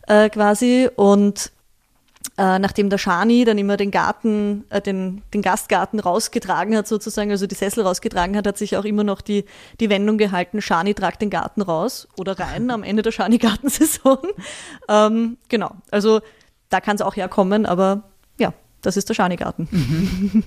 äh, 0.07 0.29
quasi. 0.29 0.89
Und 0.95 1.51
äh, 2.37 2.59
nachdem 2.59 2.89
der 2.89 2.97
Schani 2.97 3.45
dann 3.45 3.57
immer 3.57 3.77
den 3.77 3.91
Garten, 3.91 4.65
äh, 4.69 4.81
den, 4.81 5.21
den 5.33 5.41
Gastgarten 5.41 6.01
rausgetragen 6.01 6.75
hat, 6.75 6.87
sozusagen, 6.87 7.31
also 7.31 7.47
die 7.47 7.55
Sessel 7.55 7.83
rausgetragen 7.85 8.35
hat, 8.35 8.45
hat 8.45 8.57
sich 8.57 8.75
auch 8.75 8.85
immer 8.85 9.05
noch 9.05 9.21
die, 9.21 9.45
die 9.79 9.89
Wendung 9.89 10.17
gehalten, 10.17 10.61
Schani 10.61 10.93
tragt 10.93 11.21
den 11.21 11.29
Garten 11.29 11.61
raus 11.61 12.09
oder 12.17 12.37
rein 12.37 12.69
am 12.69 12.83
Ende 12.83 13.01
der 13.01 13.11
Schani-Gartensaison. 13.11 14.17
ähm, 14.89 15.37
genau, 15.47 15.71
also 15.89 16.19
da 16.69 16.81
kann 16.81 16.95
es 16.95 17.01
auch 17.01 17.15
herkommen, 17.15 17.65
aber 17.65 18.08
das 18.81 18.97
ist 18.97 19.09
der 19.09 19.13
Schani-Garten. 19.13 19.67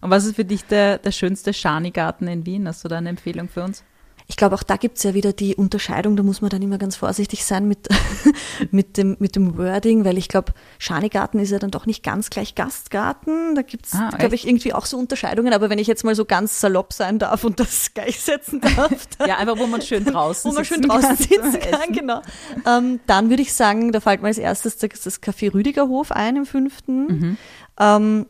Und 0.00 0.10
was 0.10 0.24
ist 0.24 0.36
für 0.36 0.44
dich 0.44 0.64
der, 0.64 0.98
der 0.98 1.12
schönste 1.12 1.52
Schani-Garten 1.52 2.28
in 2.28 2.46
Wien? 2.46 2.68
Hast 2.68 2.84
du 2.84 2.88
da 2.88 2.98
eine 2.98 3.08
Empfehlung 3.08 3.48
für 3.48 3.64
uns? 3.64 3.82
Ich 4.28 4.36
glaube, 4.36 4.56
auch 4.56 4.64
da 4.64 4.76
gibt's 4.76 5.04
ja 5.04 5.14
wieder 5.14 5.32
die 5.32 5.54
Unterscheidung, 5.54 6.16
da 6.16 6.22
muss 6.24 6.40
man 6.40 6.50
dann 6.50 6.60
immer 6.60 6.78
ganz 6.78 6.96
vorsichtig 6.96 7.44
sein 7.44 7.68
mit, 7.68 7.88
mit, 8.72 8.96
dem, 8.96 9.16
mit 9.20 9.36
dem 9.36 9.56
Wording, 9.56 10.04
weil 10.04 10.18
ich 10.18 10.28
glaube, 10.28 10.52
Schanigarten 10.78 11.38
ist 11.38 11.50
ja 11.50 11.58
dann 11.60 11.70
doch 11.70 11.86
nicht 11.86 12.02
ganz 12.02 12.28
gleich 12.30 12.54
Gastgarten. 12.56 13.54
Da 13.54 13.62
gibt's, 13.62 13.94
Ah, 13.94 14.10
glaube 14.18 14.34
ich, 14.34 14.46
irgendwie 14.46 14.72
auch 14.72 14.86
so 14.86 14.98
Unterscheidungen. 14.98 15.52
Aber 15.52 15.70
wenn 15.70 15.78
ich 15.78 15.86
jetzt 15.86 16.02
mal 16.04 16.14
so 16.14 16.24
ganz 16.24 16.60
salopp 16.60 16.92
sein 16.92 17.18
darf 17.18 17.44
und 17.44 17.60
das 17.60 17.90
gleichsetzen 17.94 18.60
darf, 18.60 19.06
dann, 19.18 19.28
Ja, 19.28 19.36
einfach, 19.38 19.58
wo 19.58 19.66
man 19.66 19.80
schön 19.82 20.04
draußen 20.04 20.50
wo 20.50 20.54
man 20.54 20.64
schön 20.64 20.82
draußen 20.82 21.16
sitzen 21.16 21.60
kann, 21.60 21.92
genau. 21.92 22.22
Ähm, 22.66 23.00
dann 23.06 23.30
würde 23.30 23.42
ich 23.42 23.52
sagen, 23.52 23.92
da 23.92 24.00
fällt 24.00 24.22
mir 24.22 24.28
als 24.28 24.38
erstes 24.38 24.76
das, 24.76 25.00
das 25.02 25.22
Café 25.22 25.54
Rüdigerhof 25.54 26.10
ein 26.10 26.36
im 26.36 26.46
fünften. 26.46 27.06
Mhm. 27.06 27.36
Ähm, 27.78 28.26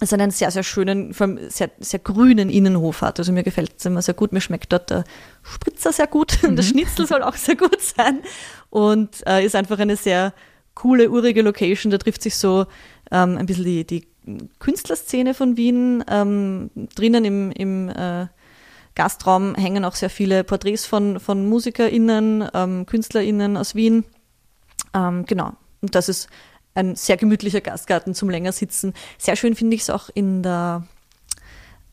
es 0.00 0.12
einen 0.12 0.30
sehr, 0.30 0.50
sehr 0.50 0.62
schönen, 0.62 1.12
vor 1.12 1.26
allem 1.26 1.50
sehr, 1.50 1.70
sehr 1.78 2.00
grünen 2.00 2.48
Innenhof 2.48 3.02
hat. 3.02 3.18
Also 3.18 3.32
mir 3.32 3.42
gefällt 3.42 3.74
es 3.78 3.84
immer 3.86 4.02
sehr 4.02 4.14
gut. 4.14 4.32
Mir 4.32 4.40
schmeckt 4.40 4.72
dort 4.72 4.90
der 4.90 5.04
Spritzer 5.42 5.92
sehr 5.92 6.06
gut 6.06 6.38
und 6.46 6.56
der 6.56 6.62
Schnitzel 6.62 7.06
soll 7.06 7.22
auch 7.22 7.34
sehr 7.34 7.56
gut 7.56 7.80
sein. 7.80 8.20
Und 8.70 9.26
äh, 9.26 9.44
ist 9.44 9.54
einfach 9.54 9.78
eine 9.78 9.96
sehr 9.96 10.32
coole, 10.74 11.10
urige 11.10 11.42
Location. 11.42 11.90
Da 11.90 11.98
trifft 11.98 12.22
sich 12.22 12.36
so 12.36 12.66
ähm, 13.10 13.36
ein 13.36 13.46
bisschen 13.46 13.64
die, 13.64 13.86
die 13.86 14.06
Künstlerszene 14.58 15.34
von 15.34 15.56
Wien. 15.56 16.04
Ähm, 16.08 16.70
drinnen 16.94 17.24
im, 17.24 17.50
im 17.52 17.88
äh, 17.90 18.26
Gastraum 18.94 19.54
hängen 19.54 19.84
auch 19.84 19.94
sehr 19.94 20.10
viele 20.10 20.44
Porträts 20.44 20.86
von, 20.86 21.20
von 21.20 21.48
MusikerInnen, 21.48 22.48
ähm, 22.54 22.86
KünstlerInnen 22.86 23.56
aus 23.56 23.74
Wien. 23.74 24.04
Ähm, 24.94 25.24
genau. 25.26 25.52
Und 25.80 25.94
das 25.94 26.08
ist 26.08 26.28
ein 26.74 26.94
sehr 26.96 27.16
gemütlicher 27.16 27.60
Gastgarten 27.60 28.14
zum 28.14 28.30
länger 28.30 28.52
sitzen. 28.52 28.94
Sehr 29.18 29.36
schön 29.36 29.54
finde 29.56 29.74
ich 29.76 29.82
es 29.82 29.90
auch 29.90 30.08
in 30.14 30.42
der 30.42 30.84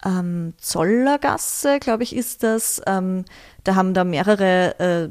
ähm, 0.05 0.53
Zollergasse, 0.59 1.79
glaube 1.79 2.03
ich, 2.03 2.15
ist 2.15 2.43
das. 2.43 2.81
Ähm, 2.85 3.25
da 3.63 3.75
haben 3.75 3.93
da 3.93 4.03
mehrere 4.03 4.79
äh, 4.79 5.09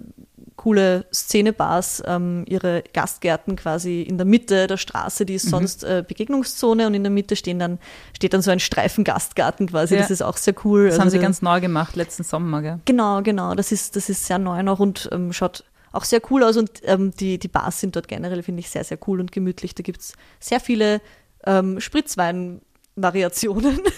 coole 0.54 1.04
Szenebars 1.12 2.02
ähm, 2.06 2.44
ihre 2.48 2.82
Gastgärten 2.94 3.56
quasi 3.56 4.02
in 4.02 4.16
der 4.16 4.24
Mitte 4.24 4.66
der 4.68 4.76
Straße, 4.78 5.26
die 5.26 5.34
ist 5.34 5.50
sonst 5.50 5.84
äh, 5.84 6.02
Begegnungszone 6.06 6.86
und 6.86 6.94
in 6.94 7.02
der 7.02 7.10
Mitte 7.10 7.36
stehen 7.36 7.58
dann, 7.58 7.78
steht 8.14 8.32
dann 8.32 8.42
so 8.42 8.50
ein 8.50 8.60
Streifen 8.60 9.04
Gastgarten 9.04 9.66
quasi. 9.68 9.94
Ja. 9.96 10.00
Das 10.00 10.10
ist 10.10 10.22
auch 10.22 10.36
sehr 10.36 10.54
cool. 10.64 10.86
Das 10.86 10.94
haben 10.94 11.02
Also 11.02 11.10
sie 11.12 11.18
da- 11.18 11.22
ganz 11.24 11.42
neu 11.42 11.60
gemacht, 11.60 11.94
letzten 11.96 12.22
Sommer, 12.22 12.62
gell? 12.62 12.80
Genau, 12.86 13.22
genau. 13.22 13.54
Das 13.54 13.70
ist, 13.72 13.96
das 13.96 14.08
ist 14.08 14.24
sehr 14.24 14.38
neu 14.38 14.62
noch 14.62 14.78
und 14.78 15.08
ähm, 15.12 15.32
schaut 15.32 15.64
auch 15.96 16.04
sehr 16.04 16.20
cool 16.30 16.42
aus. 16.44 16.56
Und 16.56 16.70
ähm, 16.84 17.12
die, 17.18 17.38
die 17.38 17.48
Bars 17.48 17.80
sind 17.80 17.96
dort 17.96 18.08
generell, 18.08 18.42
finde 18.42 18.60
ich, 18.60 18.70
sehr, 18.70 18.84
sehr 18.84 18.98
cool 19.06 19.20
und 19.20 19.32
gemütlich. 19.32 19.74
Da 19.74 19.82
gibt's 19.82 20.14
sehr 20.40 20.60
viele 20.60 21.00
ähm, 21.44 21.80
Spritzwein-Variationen. 21.80 23.80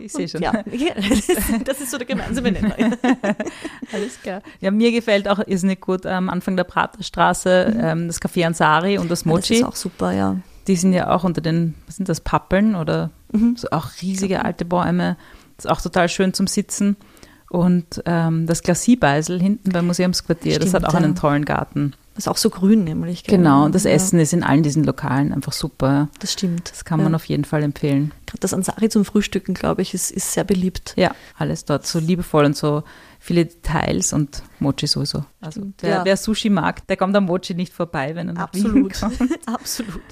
Ich 0.00 0.12
sehe 0.12 0.28
schon. 0.28 0.42
Ja, 0.42 0.64
ja, 0.72 0.94
das, 0.96 1.28
ist, 1.28 1.68
das 1.68 1.80
ist 1.80 1.90
so 1.92 1.96
der 1.98 2.06
gemeinsame 2.06 2.50
Nenner. 2.50 2.74
Alles 3.92 4.20
klar. 4.20 4.42
Ja, 4.60 4.72
mir 4.72 4.90
gefällt 4.90 5.28
auch 5.28 5.38
irrsinnig 5.46 5.80
gut 5.80 6.04
am 6.04 6.28
Anfang 6.28 6.56
der 6.56 6.64
Praterstraße 6.64 7.72
ähm, 7.80 8.08
das 8.08 8.20
Café 8.20 8.44
Ansari 8.44 8.98
und 8.98 9.08
das 9.08 9.20
Das 9.20 9.24
Mochi. 9.24 9.54
ist 9.54 9.62
auch 9.64 9.76
super, 9.76 10.10
ja. 10.12 10.36
Die 10.66 10.74
sind 10.74 10.92
ja 10.92 11.14
auch 11.14 11.22
unter 11.22 11.40
den, 11.40 11.74
was 11.86 11.94
sind 11.96 12.08
das, 12.08 12.20
Pappeln 12.20 12.74
oder 12.74 13.10
Mhm. 13.32 13.56
so 13.56 13.68
auch 13.70 13.86
riesige 14.02 14.44
alte 14.44 14.64
Bäume. 14.64 15.16
Das 15.56 15.64
ist 15.66 15.70
auch 15.70 15.80
total 15.80 16.08
schön 16.10 16.34
zum 16.34 16.48
Sitzen. 16.48 16.96
Und 17.52 18.02
ähm, 18.06 18.46
das 18.46 18.62
Glassiebeisel 18.62 19.38
hinten 19.38 19.72
beim 19.72 19.86
Museumsquartier, 19.86 20.58
das 20.58 20.72
hat 20.72 20.80
Stimmt, 20.80 20.88
auch 20.88 20.94
einen 20.94 21.14
ja. 21.14 21.20
tollen 21.20 21.44
Garten. 21.44 21.92
Das 22.14 22.24
ist 22.24 22.28
auch 22.28 22.38
so 22.38 22.48
grün 22.48 22.82
nämlich. 22.82 23.24
gell? 23.24 23.36
Genau, 23.36 23.66
und 23.66 23.74
das 23.74 23.84
ja, 23.84 23.90
Essen 23.90 24.18
ist 24.18 24.32
in 24.32 24.42
allen 24.42 24.62
diesen 24.62 24.84
Lokalen 24.84 25.34
einfach 25.34 25.52
super. 25.52 26.08
Das 26.18 26.32
stimmt. 26.32 26.70
Das 26.70 26.86
kann 26.86 27.02
man 27.02 27.12
ja. 27.12 27.16
auf 27.16 27.26
jeden 27.26 27.44
Fall 27.44 27.62
empfehlen. 27.62 28.12
Gerade 28.24 28.40
das 28.40 28.54
Ansari 28.54 28.88
zum 28.88 29.04
Frühstücken, 29.04 29.52
glaube 29.52 29.82
ich, 29.82 29.92
ist, 29.92 30.10
ist 30.10 30.32
sehr 30.32 30.44
beliebt. 30.44 30.94
Ja, 30.96 31.14
alles 31.36 31.66
dort 31.66 31.86
so 31.86 31.98
liebevoll 31.98 32.46
und 32.46 32.56
so 32.56 32.84
viele 33.20 33.44
Details 33.44 34.14
und 34.14 34.42
Mochi 34.58 34.86
sowieso. 34.86 35.26
Also 35.42 35.60
Stimmt, 35.60 35.82
wer, 35.82 35.90
ja. 35.90 36.04
wer 36.06 36.16
Sushi 36.16 36.48
mag, 36.48 36.86
der 36.86 36.96
kommt 36.96 37.14
am 37.14 37.26
Mochi 37.26 37.52
nicht 37.52 37.74
vorbei, 37.74 38.14
wenn 38.14 38.28
er 38.28 38.32
nach 38.34 38.54
Wien 38.54 38.64
Absolut. 38.64 39.18
kommt. 39.18 39.46
Absolut. 39.46 40.02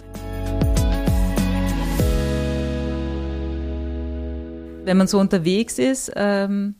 Wenn 4.84 4.96
man 4.98 5.06
so 5.06 5.18
unterwegs 5.18 5.78
ist, 5.78 6.12
ähm, 6.16 6.74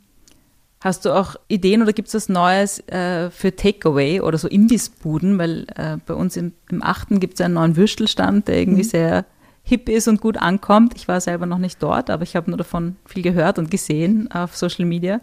hast 0.80 1.04
du 1.04 1.12
auch 1.12 1.37
Ideen 1.49 1.82
oder 1.82 1.92
gibt 1.92 2.08
es 2.08 2.14
was 2.14 2.28
Neues 2.28 2.80
äh, 2.88 3.30
für 3.30 3.54
Takeaway 3.54 4.20
oder 4.20 4.38
so 4.38 4.49
Imbissbuden? 4.49 5.38
Weil 5.38 5.66
äh, 5.76 5.99
bei 6.04 6.14
uns 6.14 6.37
im, 6.37 6.52
im 6.70 6.82
Achten 6.82 7.20
gibt 7.20 7.34
es 7.34 7.40
einen 7.40 7.54
neuen 7.54 7.76
Würstelstand, 7.76 8.49
der 8.49 8.58
irgendwie 8.58 8.84
sehr 8.84 9.26
hip 9.62 9.88
ist 9.88 10.08
und 10.08 10.20
gut 10.20 10.38
ankommt. 10.38 10.94
Ich 10.96 11.06
war 11.06 11.20
selber 11.20 11.46
noch 11.46 11.58
nicht 11.58 11.82
dort, 11.82 12.10
aber 12.10 12.22
ich 12.22 12.34
habe 12.34 12.50
nur 12.50 12.58
davon 12.58 12.96
viel 13.04 13.22
gehört 13.22 13.58
und 13.58 13.70
gesehen 13.70 14.30
auf 14.32 14.56
Social 14.56 14.87
Media. 14.87 15.20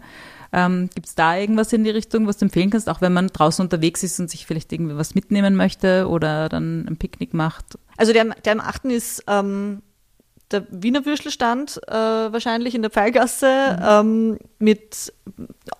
Ähm, 0.52 0.88
gibt 0.94 1.06
es 1.06 1.14
da 1.14 1.36
irgendwas 1.36 1.72
in 1.74 1.84
die 1.84 1.90
Richtung, 1.90 2.26
was 2.26 2.38
du 2.38 2.46
empfehlen 2.46 2.70
kannst, 2.70 2.88
auch 2.88 3.02
wenn 3.02 3.12
man 3.12 3.26
draußen 3.26 3.62
unterwegs 3.62 4.02
ist 4.02 4.18
und 4.18 4.30
sich 4.30 4.46
vielleicht 4.46 4.72
irgendwie 4.72 4.96
was 4.96 5.14
mitnehmen 5.14 5.56
möchte 5.56 6.08
oder 6.08 6.48
dann 6.48 6.86
ein 6.88 6.96
Picknick 6.96 7.34
macht? 7.34 7.78
Also 7.98 8.14
der, 8.14 8.24
der 8.24 8.52
im 8.52 8.60
achten 8.60 8.90
ist 8.90 9.24
ähm, 9.26 9.82
der 10.50 10.66
Wiener 10.70 11.04
Würstelstand 11.04 11.80
äh, 11.86 11.92
wahrscheinlich 11.92 12.74
in 12.74 12.82
der 12.82 12.90
Pfeilgasse 12.90 13.78
ähm, 13.82 14.38
mit 14.58 15.12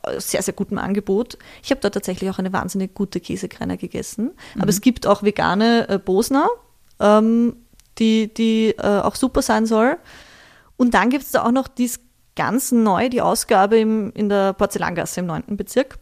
äh, 0.02 0.20
sehr, 0.20 0.42
sehr 0.42 0.54
gutem 0.54 0.78
Angebot. 0.78 1.38
Ich 1.62 1.70
habe 1.70 1.80
da 1.80 1.90
tatsächlich 1.90 2.28
auch 2.30 2.38
eine 2.38 2.52
wahnsinnig 2.52 2.94
gute 2.94 3.20
Käsekreiner 3.20 3.76
gegessen. 3.76 4.32
Aber 4.58 4.68
es 4.68 4.80
gibt 4.80 5.06
auch 5.06 5.22
vegane 5.22 5.88
äh, 5.88 5.98
Bosner, 5.98 6.48
ähm, 7.00 7.56
die, 7.98 8.32
die 8.32 8.74
äh, 8.78 9.00
auch 9.00 9.14
super 9.14 9.42
sein 9.42 9.66
soll. 9.66 9.96
Und 10.76 10.94
dann 10.94 11.10
gibt 11.10 11.24
es 11.24 11.30
da 11.30 11.44
auch 11.44 11.50
noch 11.50 11.68
dies 11.68 12.00
ganz 12.36 12.70
neu, 12.70 13.08
die 13.08 13.20
Ausgabe 13.20 13.78
im, 13.78 14.12
in 14.12 14.28
der 14.28 14.52
Porzellangasse 14.52 15.20
im 15.20 15.26
9. 15.26 15.56
Bezirk. 15.56 15.98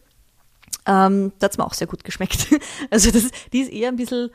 Ähm, 0.85 1.31
da 1.39 1.45
hat's 1.45 1.57
mir 1.57 1.65
auch 1.65 1.73
sehr 1.73 1.87
gut 1.87 2.03
geschmeckt. 2.03 2.47
Also 2.91 3.11
das, 3.11 3.23
die 3.51 3.61
ist 3.61 3.71
eher 3.71 3.89
ein 3.89 3.95
bisschen 3.95 4.29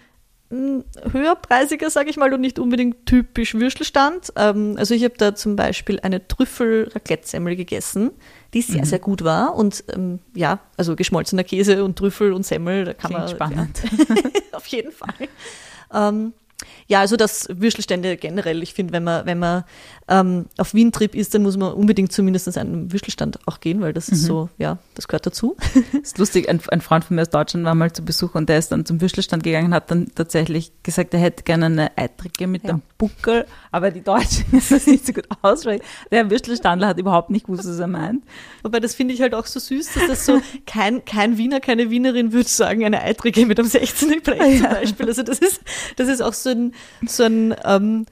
höherpreisiger, 1.11 1.90
sage 1.90 2.11
ich 2.11 2.16
mal, 2.16 2.32
und 2.32 2.40
nicht 2.40 2.59
unbedingt 2.59 3.06
typisch 3.06 3.54
Würstelstand. 3.54 4.32
Ähm, 4.37 4.75
also 4.78 4.94
ich 4.94 5.04
habe 5.04 5.14
da 5.16 5.35
zum 5.35 5.56
Beispiel 5.56 5.99
eine 6.00 6.26
Trüffel-Raclette-Semmel 6.26 7.56
gegessen, 7.56 8.11
die 8.52 8.62
sehr, 8.62 8.85
sehr 8.85 8.99
gut 8.99 9.25
war. 9.25 9.54
Und 9.54 9.85
ähm, 9.92 10.18
ja, 10.35 10.61
also 10.76 10.94
geschmolzener 10.94 11.44
Käse 11.44 11.85
und 11.85 11.97
Trüffel 11.97 12.32
und 12.32 12.44
Semmel, 12.44 12.85
da 12.85 12.94
kann 12.94 13.11
Klingt 13.11 13.25
man 13.25 13.35
spannend. 13.35 13.82
Ja, 13.82 14.16
auf 14.56 14.66
jeden 14.66 14.92
Fall. 14.92 15.28
Ähm, 15.92 16.32
ja, 16.92 17.00
also 17.00 17.16
das 17.16 17.49
Würstelstände 17.50 18.18
generell. 18.18 18.62
Ich 18.62 18.75
finde, 18.75 18.92
wenn 18.92 19.02
man, 19.02 19.25
wenn 19.25 19.38
man 19.38 19.64
ähm, 20.08 20.44
auf 20.58 20.75
Wien-Trip 20.75 21.14
ist, 21.14 21.34
dann 21.34 21.42
muss 21.42 21.56
man 21.56 21.72
unbedingt 21.72 22.12
zumindest 22.12 22.46
an 22.58 22.66
einen 22.66 22.92
Würstelstand 22.92 23.38
auch 23.46 23.61
gehen, 23.61 23.80
weil 23.80 23.94
das 23.94 24.11
ist 24.11 24.25
so, 24.25 24.50
ja, 24.58 24.76
das 24.94 25.08
gehört 25.08 25.25
dazu. 25.25 25.56
ist 26.02 26.18
lustig, 26.18 26.50
ein, 26.50 26.61
ein 26.68 26.82
Freund 26.82 27.04
von 27.04 27.16
mir 27.16 27.22
aus 27.22 27.30
Deutschland 27.30 27.64
war 27.64 27.75
mal 27.75 27.90
zu 27.90 28.04
Besuch 28.04 28.34
und 28.34 28.50
der 28.50 28.58
ist 28.58 28.70
dann 28.72 28.84
zum 28.84 29.00
Würstelstand 29.00 29.42
gegangen 29.42 29.68
und 29.68 29.75
hat 29.75 29.90
dann 29.90 30.08
tatsächlich 30.14 30.70
gesagt, 30.82 31.14
er 31.14 31.20
hätte 31.20 31.44
gerne 31.44 31.66
eine 31.66 31.96
Eitrige 31.96 32.46
mit 32.46 32.64
Ja. 32.64 32.70
einem 32.70 32.82
Buckel, 32.99 33.46
aber 33.70 33.90
die 33.90 34.02
Deutschen 34.02 34.44
ist 34.52 34.70
das 34.70 34.87
nicht 34.87 35.06
so 35.06 35.14
gut 35.14 35.26
ausspricht. 35.40 35.82
Der 36.11 36.28
Würstelstandler 36.30 36.88
hat 36.88 36.99
überhaupt 36.99 37.30
nicht 37.30 37.46
gewusst, 37.46 37.66
was 37.66 37.78
er 37.78 37.87
meint. 37.87 38.22
Wobei 38.62 38.80
das 38.80 38.94
finde 38.94 39.14
ich 39.14 39.22
halt 39.22 39.34
auch 39.34 39.46
so 39.46 39.61
süß, 39.61 39.94
dass 39.94 40.06
das 40.08 40.26
so 40.26 40.42
kein, 40.66 41.06
kein 41.06 41.38
Wiener, 41.38 41.61
keine 41.61 41.88
Wienerin 41.88 42.32
würde 42.34 42.50
sagen, 42.50 42.84
eine 42.84 43.00
Eitrige 43.02 43.46
mit 43.46 43.58
einem 43.58 43.68
16. 43.68 44.20
Blech 44.22 44.58
zum 44.61 44.68
Beispiel. 44.68 45.06
Also 45.06 45.22
das 45.22 45.38
ist, 45.38 45.62
das 45.96 46.08
ist 46.08 46.20
auch 46.20 46.34
so 46.34 46.50
ein, 46.50 46.75
so 47.06 47.24
ein 47.24 47.54
ähm, 47.64 48.06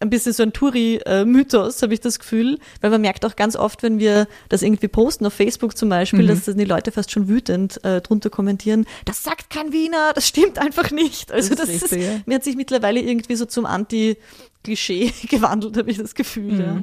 ein 0.00 0.10
bisschen 0.10 0.32
so 0.32 0.42
ein 0.42 0.52
Touri-Mythos, 0.52 1.82
habe 1.82 1.94
ich 1.94 2.00
das 2.00 2.18
Gefühl, 2.18 2.58
weil 2.80 2.90
man 2.90 3.00
merkt 3.00 3.24
auch 3.24 3.36
ganz 3.36 3.56
oft, 3.56 3.82
wenn 3.82 3.98
wir 3.98 4.28
das 4.48 4.62
irgendwie 4.62 4.88
posten 4.88 5.26
auf 5.26 5.32
Facebook 5.32 5.76
zum 5.76 5.88
Beispiel, 5.88 6.22
mhm. 6.24 6.28
dass 6.28 6.44
dann 6.44 6.58
die 6.58 6.64
Leute 6.64 6.92
fast 6.92 7.10
schon 7.10 7.28
wütend 7.28 7.82
äh, 7.84 8.00
drunter 8.00 8.30
kommentieren, 8.30 8.84
das 9.04 9.22
sagt 9.22 9.50
kein 9.50 9.72
Wiener, 9.72 10.12
das 10.14 10.28
stimmt 10.28 10.58
einfach 10.58 10.90
nicht. 10.90 11.32
Also 11.32 11.54
das, 11.54 11.66
das 11.66 11.68
ist, 11.70 11.82
richtig, 11.84 12.02
ist, 12.02 12.26
mir 12.26 12.34
hat 12.36 12.44
sich 12.44 12.56
mittlerweile 12.56 13.00
irgendwie 13.00 13.36
so 13.36 13.46
zum 13.46 13.64
Anti-Klischee 13.64 15.12
gewandelt, 15.30 15.76
habe 15.76 15.90
ich 15.90 15.98
das 15.98 16.14
Gefühl. 16.14 16.52
Mhm. 16.52 16.60
Ja. 16.60 16.82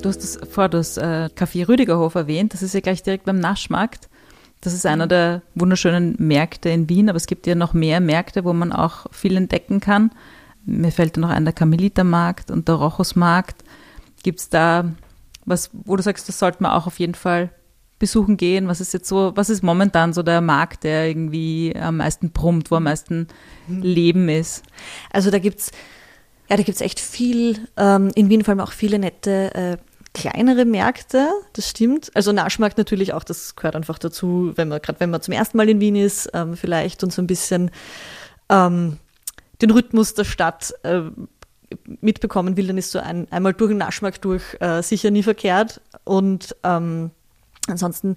Du 0.00 0.08
hast 0.08 0.18
das 0.18 0.38
vor 0.48 0.68
das 0.68 0.96
äh, 0.96 1.28
Café 1.34 1.66
Rüdigerhof 1.66 2.14
erwähnt, 2.14 2.54
das 2.54 2.62
ist 2.62 2.72
ja 2.72 2.80
gleich 2.80 3.02
direkt 3.02 3.24
beim 3.24 3.40
Naschmarkt. 3.40 4.08
Das 4.60 4.72
ist 4.72 4.86
einer 4.86 5.06
der 5.06 5.42
wunderschönen 5.54 6.16
Märkte 6.18 6.68
in 6.68 6.88
Wien, 6.88 7.08
aber 7.08 7.16
es 7.16 7.26
gibt 7.26 7.46
ja 7.46 7.54
noch 7.54 7.74
mehr 7.74 8.00
Märkte, 8.00 8.44
wo 8.44 8.52
man 8.52 8.72
auch 8.72 9.06
viel 9.12 9.36
entdecken 9.36 9.80
kann. 9.80 10.10
Mir 10.64 10.90
fällt 10.90 11.16
da 11.16 11.20
noch 11.20 11.30
ein 11.30 11.44
der 11.44 11.54
Karmelitermarkt 11.54 12.50
und 12.50 12.68
der 12.68 12.74
Rochusmarkt. 12.74 13.64
Gibt 14.22 14.40
es 14.40 14.48
da 14.48 14.92
was, 15.44 15.70
wo 15.72 15.96
du 15.96 16.02
sagst, 16.02 16.28
das 16.28 16.38
sollte 16.38 16.62
man 16.62 16.72
auch 16.72 16.86
auf 16.86 16.98
jeden 16.98 17.14
Fall 17.14 17.50
besuchen 17.98 18.36
gehen? 18.36 18.68
Was 18.68 18.80
ist 18.80 18.92
jetzt 18.92 19.08
so, 19.08 19.32
was 19.34 19.48
ist 19.48 19.62
momentan 19.62 20.12
so 20.12 20.22
der 20.22 20.40
Markt, 20.40 20.84
der 20.84 21.08
irgendwie 21.08 21.74
am 21.76 21.98
meisten 21.98 22.30
brummt, 22.30 22.70
wo 22.70 22.76
am 22.76 22.84
meisten 22.84 23.28
mhm. 23.66 23.82
Leben 23.82 24.28
ist? 24.28 24.62
Also 25.10 25.30
da 25.30 25.38
gibt's 25.38 25.70
ja, 26.50 26.56
da 26.56 26.62
gibt's 26.62 26.80
echt 26.80 26.98
viel, 26.98 27.68
ähm, 27.76 28.10
in 28.14 28.30
Wien 28.30 28.42
vor 28.42 28.52
allem 28.52 28.60
auch 28.60 28.72
viele 28.72 28.98
nette 28.98 29.54
äh, 29.54 29.76
kleinere 30.14 30.64
Märkte, 30.64 31.30
das 31.52 31.68
stimmt. 31.68 32.10
Also 32.14 32.32
Naschmarkt 32.32 32.78
natürlich 32.78 33.12
auch, 33.12 33.24
das 33.24 33.56
gehört 33.56 33.76
einfach 33.76 33.98
dazu, 33.98 34.52
wenn 34.56 34.68
man, 34.68 34.80
gerade 34.80 35.00
wenn 35.00 35.10
man 35.10 35.22
zum 35.22 35.32
ersten 35.32 35.56
Mal 35.56 35.68
in 35.68 35.80
Wien 35.80 35.96
ist, 35.96 36.30
ähm, 36.34 36.56
vielleicht 36.56 37.04
und 37.04 37.12
so 37.12 37.22
ein 37.22 37.26
bisschen 37.26 37.70
ähm, 38.48 38.98
den 39.60 39.70
Rhythmus 39.70 40.14
der 40.14 40.24
Stadt 40.24 40.74
äh, 40.82 41.02
mitbekommen 42.00 42.56
will, 42.56 42.66
dann 42.66 42.78
ist 42.78 42.90
so 42.90 42.98
ein, 42.98 43.30
einmal 43.30 43.52
durch 43.54 43.70
den 43.70 43.78
Naschmarkt 43.78 44.24
durch 44.24 44.42
äh, 44.60 44.82
sicher 44.82 45.10
nie 45.10 45.22
verkehrt. 45.22 45.80
Und 46.04 46.56
ähm, 46.64 47.10
ansonsten 47.68 48.16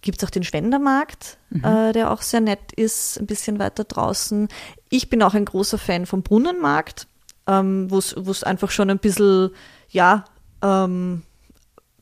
gibt 0.00 0.22
es 0.22 0.26
auch 0.26 0.30
den 0.30 0.44
Schwendermarkt, 0.44 1.38
mhm. 1.50 1.64
äh, 1.64 1.92
der 1.92 2.10
auch 2.10 2.22
sehr 2.22 2.40
nett 2.40 2.72
ist, 2.74 3.18
ein 3.18 3.26
bisschen 3.26 3.58
weiter 3.58 3.84
draußen. 3.84 4.48
Ich 4.88 5.10
bin 5.10 5.22
auch 5.22 5.34
ein 5.34 5.44
großer 5.44 5.78
Fan 5.78 6.06
vom 6.06 6.22
Brunnenmarkt, 6.22 7.06
ähm, 7.46 7.90
wo 7.90 7.98
es 7.98 8.44
einfach 8.44 8.70
schon 8.70 8.90
ein 8.90 8.98
bisschen, 8.98 9.50
ja, 9.88 10.24
ähm, 10.62 11.22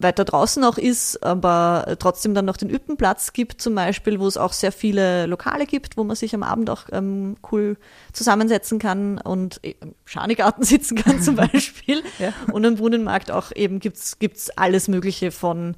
weiter 0.03 0.25
draußen 0.25 0.65
auch 0.65 0.79
ist, 0.79 1.23
aber 1.23 1.97
trotzdem 1.99 2.35
dann 2.35 2.47
noch 2.47 2.57
den 2.57 2.71
Üppenplatz 2.71 3.33
gibt 3.33 3.61
zum 3.61 3.75
Beispiel, 3.75 4.19
wo 4.19 4.27
es 4.27 4.37
auch 4.37 4.53
sehr 4.53 4.73
viele 4.73 5.27
Lokale 5.27 5.67
gibt, 5.67 5.97
wo 5.97 6.05
man 6.05 6.17
sich 6.17 6.35
am 6.35 6.43
Abend 6.43 6.71
auch 6.71 6.85
ähm, 6.91 7.37
cool 7.53 7.77
zusammensetzen 8.13 8.79
kann 8.79 9.19
und 9.19 9.61
im 9.63 9.95
Schanigarten 10.05 10.63
sitzen 10.65 10.97
kann 10.97 11.21
zum 11.21 11.37
Beispiel. 11.37 12.03
ja. 12.19 12.33
Und 12.53 12.65
am 12.65 12.77
Brunnenmarkt 12.77 13.31
auch 13.31 13.53
eben 13.55 13.79
gibt's 13.79 14.19
gibt's 14.19 14.51
alles 14.51 14.89
Mögliche 14.89 15.31
von 15.31 15.77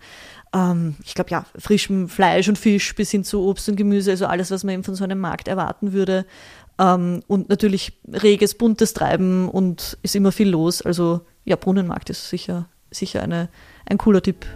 ähm, 0.55 0.97
ich 1.05 1.15
glaube 1.15 1.31
ja, 1.31 1.45
frischem 1.59 2.09
Fleisch 2.09 2.49
und 2.49 2.59
Fisch 2.59 2.95
bis 2.95 3.11
hin 3.11 3.25
zu 3.25 3.43
Obst 3.43 3.69
und 3.69 3.77
Gemüse, 3.77 4.13
also 4.13 4.27
alles, 4.27 4.51
was 4.51 4.63
man 4.65 4.75
eben 4.75 4.85
von 4.85 4.95
so 4.95 5.05
einem 5.05 5.19
Markt 5.19 5.49
erwarten 5.49 5.93
würde. 5.93 6.27
Ähm, 6.79 7.23
und 7.27 7.49
natürlich 7.49 7.99
reges, 8.07 8.55
buntes 8.55 8.95
Treiben 8.95 9.49
und 9.49 9.99
ist 10.03 10.15
immer 10.15 10.31
viel 10.31 10.49
los. 10.49 10.81
Also 10.81 11.23
ja, 11.45 11.57
Brunnenmarkt 11.57 12.09
ist 12.11 12.29
sicher 12.29 12.69
sicher 12.93 13.23
eine, 13.23 13.49
ein 13.87 13.99
cooler 13.99 14.23
Tipp. 14.23 14.47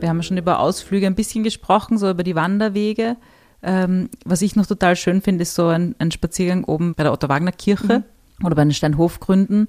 Wir 0.00 0.08
haben 0.08 0.22
schon 0.22 0.38
über 0.38 0.60
Ausflüge 0.60 1.06
ein 1.06 1.14
bisschen 1.14 1.44
gesprochen, 1.44 1.98
so 1.98 2.10
über 2.10 2.22
die 2.22 2.34
Wanderwege. 2.34 3.16
Ähm, 3.62 4.08
was 4.24 4.42
ich 4.42 4.56
noch 4.56 4.66
total 4.66 4.96
schön 4.96 5.20
finde, 5.20 5.42
ist 5.42 5.54
so 5.54 5.68
ein, 5.68 5.94
ein 5.98 6.10
Spaziergang 6.10 6.64
oben 6.64 6.94
bei 6.94 7.02
der 7.02 7.12
Otto-Wagner-Kirche 7.12 7.98
mhm. 7.98 8.46
oder 8.46 8.54
bei 8.54 8.64
den 8.64 8.72
Steinhofgründen. 8.72 9.68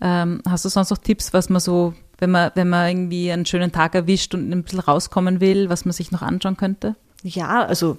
Ähm, 0.00 0.42
hast 0.46 0.64
du 0.64 0.68
sonst 0.68 0.90
noch 0.90 0.98
Tipps, 0.98 1.32
was 1.32 1.48
man 1.48 1.60
so, 1.60 1.94
wenn 2.18 2.30
man, 2.30 2.50
wenn 2.54 2.68
man 2.68 2.88
irgendwie 2.88 3.32
einen 3.32 3.46
schönen 3.46 3.72
Tag 3.72 3.94
erwischt 3.94 4.34
und 4.34 4.50
ein 4.50 4.62
bisschen 4.62 4.80
rauskommen 4.80 5.40
will, 5.40 5.70
was 5.70 5.84
man 5.84 5.92
sich 5.92 6.10
noch 6.12 6.22
anschauen 6.22 6.56
könnte? 6.56 6.96
Ja, 7.22 7.64
also 7.64 7.96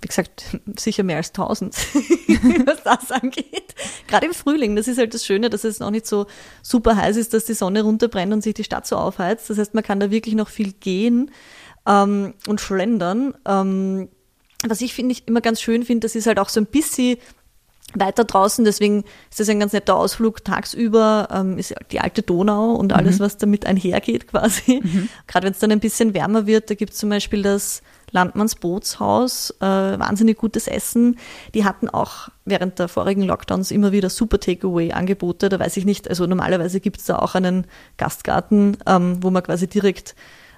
wie 0.00 0.08
gesagt, 0.08 0.58
sicher 0.78 1.02
mehr 1.02 1.18
als 1.18 1.28
1000, 1.28 1.74
was 2.66 2.82
das 2.82 3.10
angeht. 3.10 3.74
Gerade 4.06 4.26
im 4.26 4.34
Frühling, 4.34 4.76
das 4.76 4.88
ist 4.88 4.98
halt 4.98 5.14
das 5.14 5.24
Schöne, 5.24 5.50
dass 5.50 5.64
es 5.64 5.80
noch 5.80 5.90
nicht 5.90 6.06
so 6.06 6.26
super 6.62 6.96
heiß 6.96 7.16
ist, 7.16 7.34
dass 7.34 7.44
die 7.44 7.54
Sonne 7.54 7.82
runterbrennt 7.82 8.32
und 8.32 8.42
sich 8.42 8.54
die 8.54 8.64
Stadt 8.64 8.86
so 8.86 8.96
aufheizt. 8.96 9.50
Das 9.50 9.58
heißt, 9.58 9.74
man 9.74 9.84
kann 9.84 10.00
da 10.00 10.10
wirklich 10.10 10.34
noch 10.34 10.48
viel 10.48 10.72
gehen 10.72 11.30
ähm, 11.86 12.34
und 12.46 12.60
schlendern. 12.60 13.34
Ähm, 13.46 14.08
was 14.66 14.80
ich 14.80 14.94
finde, 14.94 15.12
ich 15.12 15.28
immer 15.28 15.40
ganz 15.40 15.60
schön 15.60 15.84
finde, 15.84 16.06
das 16.06 16.14
ist 16.14 16.26
halt 16.26 16.38
auch 16.38 16.48
so 16.48 16.60
ein 16.60 16.66
bisschen 16.66 17.18
weiter 17.94 18.24
draußen, 18.24 18.64
deswegen 18.64 19.04
ist 19.30 19.40
das 19.40 19.48
ein 19.48 19.60
ganz 19.60 19.72
netter 19.72 19.96
Ausflug 19.96 20.44
tagsüber, 20.44 21.28
ähm, 21.30 21.58
ist 21.58 21.74
die 21.92 22.00
alte 22.00 22.22
Donau 22.22 22.72
und 22.72 22.92
alles, 22.92 23.18
mhm. 23.18 23.24
was 23.24 23.36
damit 23.36 23.66
einhergeht 23.66 24.26
quasi. 24.28 24.80
Mhm. 24.82 25.08
Gerade 25.26 25.46
wenn 25.46 25.52
es 25.52 25.58
dann 25.60 25.70
ein 25.70 25.80
bisschen 25.80 26.14
wärmer 26.14 26.46
wird, 26.46 26.70
da 26.70 26.74
gibt 26.74 26.92
es 26.92 26.98
zum 26.98 27.10
Beispiel 27.10 27.42
das 27.42 27.82
Landmanns 28.14 28.54
Bootshaus, 28.54 29.50
äh, 29.60 29.64
wahnsinnig 29.66 30.38
gutes 30.38 30.68
Essen. 30.68 31.18
Die 31.52 31.64
hatten 31.64 31.88
auch 31.88 32.28
während 32.44 32.78
der 32.78 32.88
vorigen 32.88 33.22
Lockdowns 33.22 33.72
immer 33.72 33.92
wieder 33.92 34.08
super 34.08 34.38
Takeaway-Angebote. 34.38 35.48
Da 35.48 35.58
weiß 35.58 35.76
ich 35.76 35.84
nicht, 35.84 36.08
also 36.08 36.24
normalerweise 36.26 36.80
gibt 36.80 37.00
es 37.00 37.06
da 37.06 37.18
auch 37.18 37.34
einen 37.34 37.66
Gastgarten, 37.98 38.76
ähm, 38.86 39.18
wo 39.20 39.30
man 39.30 39.42
quasi 39.42 39.66
direkt 39.66 40.14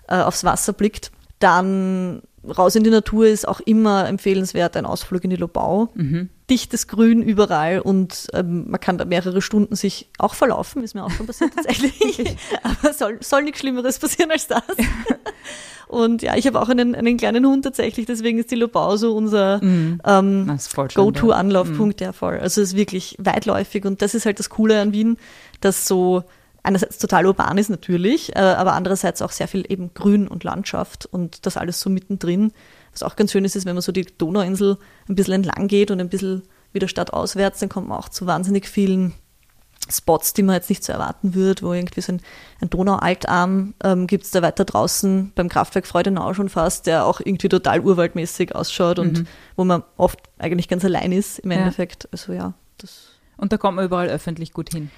äh, 0.09 0.16
aufs 0.16 0.45
Wasser 0.45 0.75
blickt. 0.75 1.11
Dann 1.38 2.23
raus 2.47 2.77
in 2.77 2.85
die 2.85 2.90
Natur 2.90 3.27
ist 3.27 3.49
auch 3.49 3.61
immer 3.61 4.07
empfehlenswert, 4.07 4.77
ein 4.77 4.87
Ausflug 4.87 5.25
in 5.25 5.31
die 5.31 5.37
Lobau. 5.37 5.88
Mhm. 5.95 6.29
Dichtes 6.48 6.87
Grün 6.87 7.22
überall 7.22 7.80
und 7.80 8.28
ähm, 8.32 8.70
man 8.70 8.80
kann 8.80 8.98
da 8.98 9.04
mehrere 9.04 9.42
Stunden 9.42 9.74
sich 9.74 10.09
auch 10.18 10.35
verlaufen, 10.35 10.85
ist 10.85 10.94
mir 10.94 11.04
auch 11.04 11.11
schon 11.11 11.26
passiert 11.26 11.52
tatsächlich. 11.54 12.37
Aber 12.62 12.92
soll, 12.92 13.18
soll 13.20 13.42
nichts 13.42 13.61
Schlimmeres 13.61 13.98
passieren 13.98 14.30
als 14.30 14.46
das. 14.46 14.62
Und 15.88 16.22
ja, 16.22 16.37
ich 16.37 16.46
habe 16.48 16.61
auch 16.61 16.68
einen, 16.68 16.96
einen 16.96 17.16
kleinen 17.16 17.46
Hund 17.46 17.64
tatsächlich, 17.64 18.06
deswegen 18.06 18.38
ist 18.38 18.50
die 18.50 18.56
Lobau 18.56 18.96
so 18.96 19.14
unser 19.14 19.64
mm. 19.64 20.00
ähm, 20.04 20.59
Go-To-Anlaufpunkt, 20.94 22.00
ja. 22.00 22.09
ja 22.09 22.12
voll. 22.12 22.40
Also 22.40 22.61
es 22.61 22.70
ist 22.70 22.76
wirklich 22.76 23.14
weitläufig 23.20 23.85
und 23.85 24.02
das 24.02 24.14
ist 24.16 24.26
halt 24.26 24.40
das 24.40 24.50
Coole 24.50 24.80
an 24.80 24.92
Wien, 24.92 25.16
dass 25.61 25.87
so 25.87 26.24
einerseits 26.64 26.98
total 26.98 27.26
urban 27.26 27.56
ist 27.59 27.70
natürlich, 27.70 28.35
äh, 28.35 28.40
aber 28.40 28.72
andererseits 28.72 29.22
auch 29.22 29.30
sehr 29.30 29.46
viel 29.46 29.64
eben 29.68 29.94
Grün 29.94 30.26
und 30.26 30.42
Landschaft 30.42 31.06
und 31.06 31.46
das 31.46 31.56
alles 31.56 31.78
so 31.78 31.88
mittendrin. 31.88 32.52
Was 32.96 33.02
auch 33.02 33.16
ganz 33.16 33.32
schön 33.32 33.44
ist, 33.44 33.56
ist, 33.56 33.66
wenn 33.66 33.74
man 33.74 33.82
so 33.82 33.92
die 33.92 34.06
Donauinsel 34.06 34.78
ein 35.06 35.14
bisschen 35.14 35.35
entlang 35.35 35.68
geht 35.68 35.90
und 35.90 36.00
ein 36.00 36.09
bisschen 36.09 36.42
wieder 36.72 36.88
stadtauswärts, 36.88 37.61
dann 37.61 37.68
kommt 37.68 37.88
man 37.88 37.98
auch 37.98 38.09
zu 38.09 38.26
wahnsinnig 38.26 38.66
vielen 38.66 39.12
Spots, 39.90 40.32
die 40.32 40.42
man 40.42 40.54
jetzt 40.54 40.70
nicht 40.70 40.82
so 40.82 40.94
erwarten 40.94 41.35
würde, 41.35 41.62
wo 41.62 41.74
irgendwie 41.74 42.00
so 42.00 42.12
ein, 42.12 42.22
ein 42.62 42.70
Donaualtarm 42.70 43.74
ähm, 43.85 44.06
gibt 44.06 44.24
es 44.24 44.30
da 44.30 44.40
weiter 44.40 44.64
draußen 44.64 45.32
beim 45.35 45.50
Kraftwerk 45.50 45.87
Freudenau 45.87 46.32
schon 46.32 46.48
fast, 46.48 46.87
der 46.87 47.04
auch 47.04 47.20
irgendwie 47.20 47.48
total 47.48 47.80
urwaldmäßig 47.80 48.54
ausschaut 48.54 48.98
und 48.98 49.20
mhm. 49.20 49.26
wo 49.56 49.64
man 49.64 49.82
oft 49.98 50.18
eigentlich 50.38 50.68
ganz 50.68 50.82
allein 50.85 51.12
ist 51.12 51.38
im 51.40 51.50
Endeffekt. 51.50 52.04
Ja. 52.04 52.09
Also 52.12 52.32
ja, 52.32 52.54
das. 52.78 53.09
Und 53.37 53.52
da 53.52 53.59
kommt 53.59 53.76
man 53.76 53.85
überall 53.85 54.09
öffentlich 54.09 54.54
gut 54.54 54.72
hin. 54.72 54.90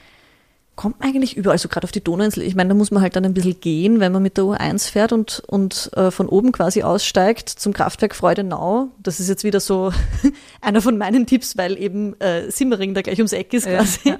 Kommt 0.78 1.00
man 1.00 1.08
eigentlich 1.08 1.36
überall, 1.36 1.54
also 1.54 1.68
gerade 1.68 1.82
auf 1.82 1.90
die 1.90 2.04
Donauinsel. 2.04 2.44
Ich 2.44 2.54
meine, 2.54 2.68
da 2.68 2.74
muss 2.76 2.92
man 2.92 3.02
halt 3.02 3.16
dann 3.16 3.24
ein 3.24 3.34
bisschen 3.34 3.60
gehen, 3.60 3.98
wenn 3.98 4.12
man 4.12 4.22
mit 4.22 4.36
der 4.36 4.44
U1 4.44 4.92
fährt 4.92 5.12
und, 5.12 5.42
und 5.48 5.90
äh, 5.96 6.12
von 6.12 6.28
oben 6.28 6.52
quasi 6.52 6.84
aussteigt 6.84 7.48
zum 7.48 7.72
Kraftwerk 7.72 8.14
Freudenau. 8.14 8.86
Das 9.02 9.18
ist 9.18 9.28
jetzt 9.28 9.42
wieder 9.42 9.58
so 9.58 9.92
einer 10.60 10.80
von 10.80 10.96
meinen 10.96 11.26
Tipps, 11.26 11.56
weil 11.56 11.76
eben 11.76 12.14
äh, 12.20 12.48
Simmering 12.52 12.94
da 12.94 13.02
gleich 13.02 13.18
ums 13.18 13.32
Eck 13.32 13.52
ist 13.54 13.66
quasi. 13.66 14.10
Ja. 14.10 14.18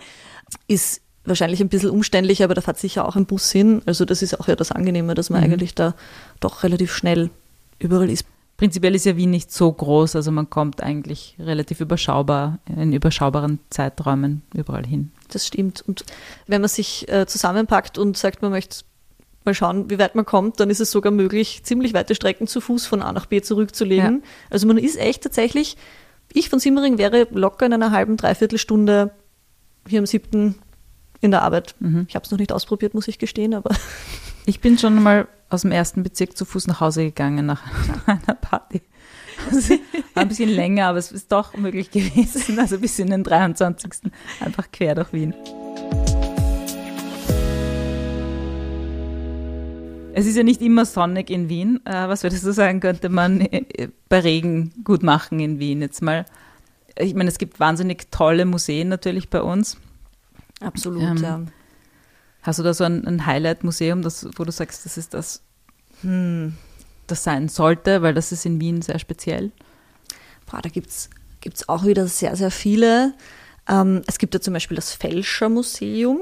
Ist 0.66 1.00
wahrscheinlich 1.24 1.60
ein 1.60 1.68
bisschen 1.68 1.90
umständlich, 1.90 2.42
aber 2.42 2.54
da 2.54 2.60
fährt 2.60 2.80
sicher 2.80 3.06
auch 3.06 3.14
ein 3.14 3.26
Bus 3.26 3.52
hin. 3.52 3.80
Also 3.86 4.04
das 4.04 4.20
ist 4.22 4.40
auch 4.40 4.48
ja 4.48 4.56
das 4.56 4.72
Angenehme, 4.72 5.14
dass 5.14 5.30
man 5.30 5.44
mhm. 5.44 5.52
eigentlich 5.52 5.76
da 5.76 5.94
doch 6.40 6.64
relativ 6.64 6.92
schnell 6.92 7.30
überall 7.78 8.10
ist. 8.10 8.24
Prinzipiell 8.58 8.96
ist 8.96 9.06
ja 9.06 9.16
Wien 9.16 9.30
nicht 9.30 9.52
so 9.52 9.72
groß, 9.72 10.16
also 10.16 10.32
man 10.32 10.50
kommt 10.50 10.82
eigentlich 10.82 11.36
relativ 11.38 11.80
überschaubar, 11.80 12.58
in 12.66 12.92
überschaubaren 12.92 13.60
Zeiträumen 13.70 14.42
überall 14.52 14.84
hin. 14.84 15.12
Das 15.28 15.46
stimmt. 15.46 15.84
Und 15.86 16.04
wenn 16.48 16.60
man 16.60 16.68
sich 16.68 17.08
äh, 17.08 17.24
zusammenpackt 17.26 17.98
und 17.98 18.18
sagt, 18.18 18.42
man 18.42 18.50
möchte 18.50 18.84
mal 19.44 19.54
schauen, 19.54 19.90
wie 19.90 20.00
weit 20.00 20.16
man 20.16 20.26
kommt, 20.26 20.58
dann 20.58 20.70
ist 20.70 20.80
es 20.80 20.90
sogar 20.90 21.12
möglich, 21.12 21.62
ziemlich 21.62 21.94
weite 21.94 22.16
Strecken 22.16 22.48
zu 22.48 22.60
Fuß 22.60 22.84
von 22.84 23.00
A 23.00 23.12
nach 23.12 23.26
B 23.26 23.40
zurückzulegen. 23.40 24.22
Ja. 24.22 24.28
Also 24.50 24.66
man 24.66 24.76
ist 24.76 24.96
echt 24.96 25.22
tatsächlich, 25.22 25.76
ich 26.32 26.48
von 26.48 26.58
Simmering 26.58 26.98
wäre 26.98 27.28
locker 27.30 27.64
in 27.64 27.72
einer 27.72 27.92
halben, 27.92 28.16
dreiviertel 28.16 28.58
Stunde 28.58 29.12
hier 29.86 30.00
am 30.00 30.06
siebten 30.06 30.56
in 31.20 31.30
der 31.30 31.42
Arbeit. 31.42 31.76
Mhm. 31.78 32.06
Ich 32.08 32.16
habe 32.16 32.24
es 32.24 32.32
noch 32.32 32.38
nicht 32.38 32.52
ausprobiert, 32.52 32.92
muss 32.92 33.06
ich 33.06 33.20
gestehen, 33.20 33.54
aber. 33.54 33.70
Ich 34.48 34.60
bin 34.60 34.78
schon 34.78 35.02
mal 35.02 35.28
aus 35.50 35.60
dem 35.60 35.72
ersten 35.72 36.02
Bezirk 36.02 36.34
zu 36.34 36.46
Fuß 36.46 36.68
nach 36.68 36.80
Hause 36.80 37.04
gegangen 37.04 37.44
nach 37.44 37.60
einer 38.06 38.34
Party. 38.34 38.80
Also, 39.46 39.74
war 40.14 40.22
ein 40.22 40.28
bisschen 40.28 40.48
länger, 40.48 40.86
aber 40.86 40.96
es 40.96 41.12
ist 41.12 41.30
doch 41.30 41.54
möglich 41.54 41.90
gewesen. 41.90 42.58
Also 42.58 42.78
bis 42.78 42.98
in 42.98 43.10
den 43.10 43.24
23. 43.24 44.10
einfach 44.40 44.72
quer 44.72 44.94
durch 44.94 45.12
Wien. 45.12 45.34
Es 50.14 50.24
ist 50.24 50.34
ja 50.38 50.42
nicht 50.44 50.62
immer 50.62 50.86
sonnig 50.86 51.28
in 51.28 51.50
Wien. 51.50 51.84
Äh, 51.84 52.08
was 52.08 52.22
würdest 52.22 52.46
du 52.46 52.52
sagen, 52.54 52.80
könnte 52.80 53.10
man 53.10 53.42
äh, 53.42 53.88
bei 54.08 54.20
Regen 54.20 54.72
gut 54.82 55.02
machen 55.02 55.40
in 55.40 55.58
Wien? 55.58 55.82
Jetzt 55.82 56.00
mal, 56.00 56.24
ich 56.98 57.14
meine, 57.14 57.28
es 57.28 57.36
gibt 57.36 57.60
wahnsinnig 57.60 58.10
tolle 58.10 58.46
Museen 58.46 58.88
natürlich 58.88 59.28
bei 59.28 59.42
uns. 59.42 59.76
Absolut, 60.62 61.02
Ähm, 61.02 61.16
ja. 61.18 61.40
Hast 62.42 62.58
du 62.58 62.62
da 62.62 62.72
so 62.74 62.84
ein, 62.84 63.06
ein 63.06 63.26
Highlight-Museum, 63.26 64.04
wo 64.04 64.44
du 64.44 64.52
sagst, 64.52 64.84
das 64.84 64.96
ist 64.96 65.14
das, 65.14 65.42
Hm. 66.02 66.54
das 67.06 67.24
sein 67.24 67.48
sollte, 67.48 68.02
weil 68.02 68.14
das 68.14 68.32
ist 68.32 68.46
in 68.46 68.60
Wien 68.60 68.82
sehr 68.82 68.98
speziell? 68.98 69.50
Boah, 70.46 70.62
da 70.62 70.68
gibt 70.68 70.90
es 70.90 71.68
auch 71.68 71.84
wieder 71.84 72.06
sehr, 72.06 72.36
sehr 72.36 72.50
viele. 72.50 73.14
Ähm, 73.68 74.02
es 74.06 74.18
gibt 74.18 74.34
ja 74.34 74.40
zum 74.40 74.54
Beispiel 74.54 74.76
das 74.76 74.92
Fälschermuseum. 74.92 76.20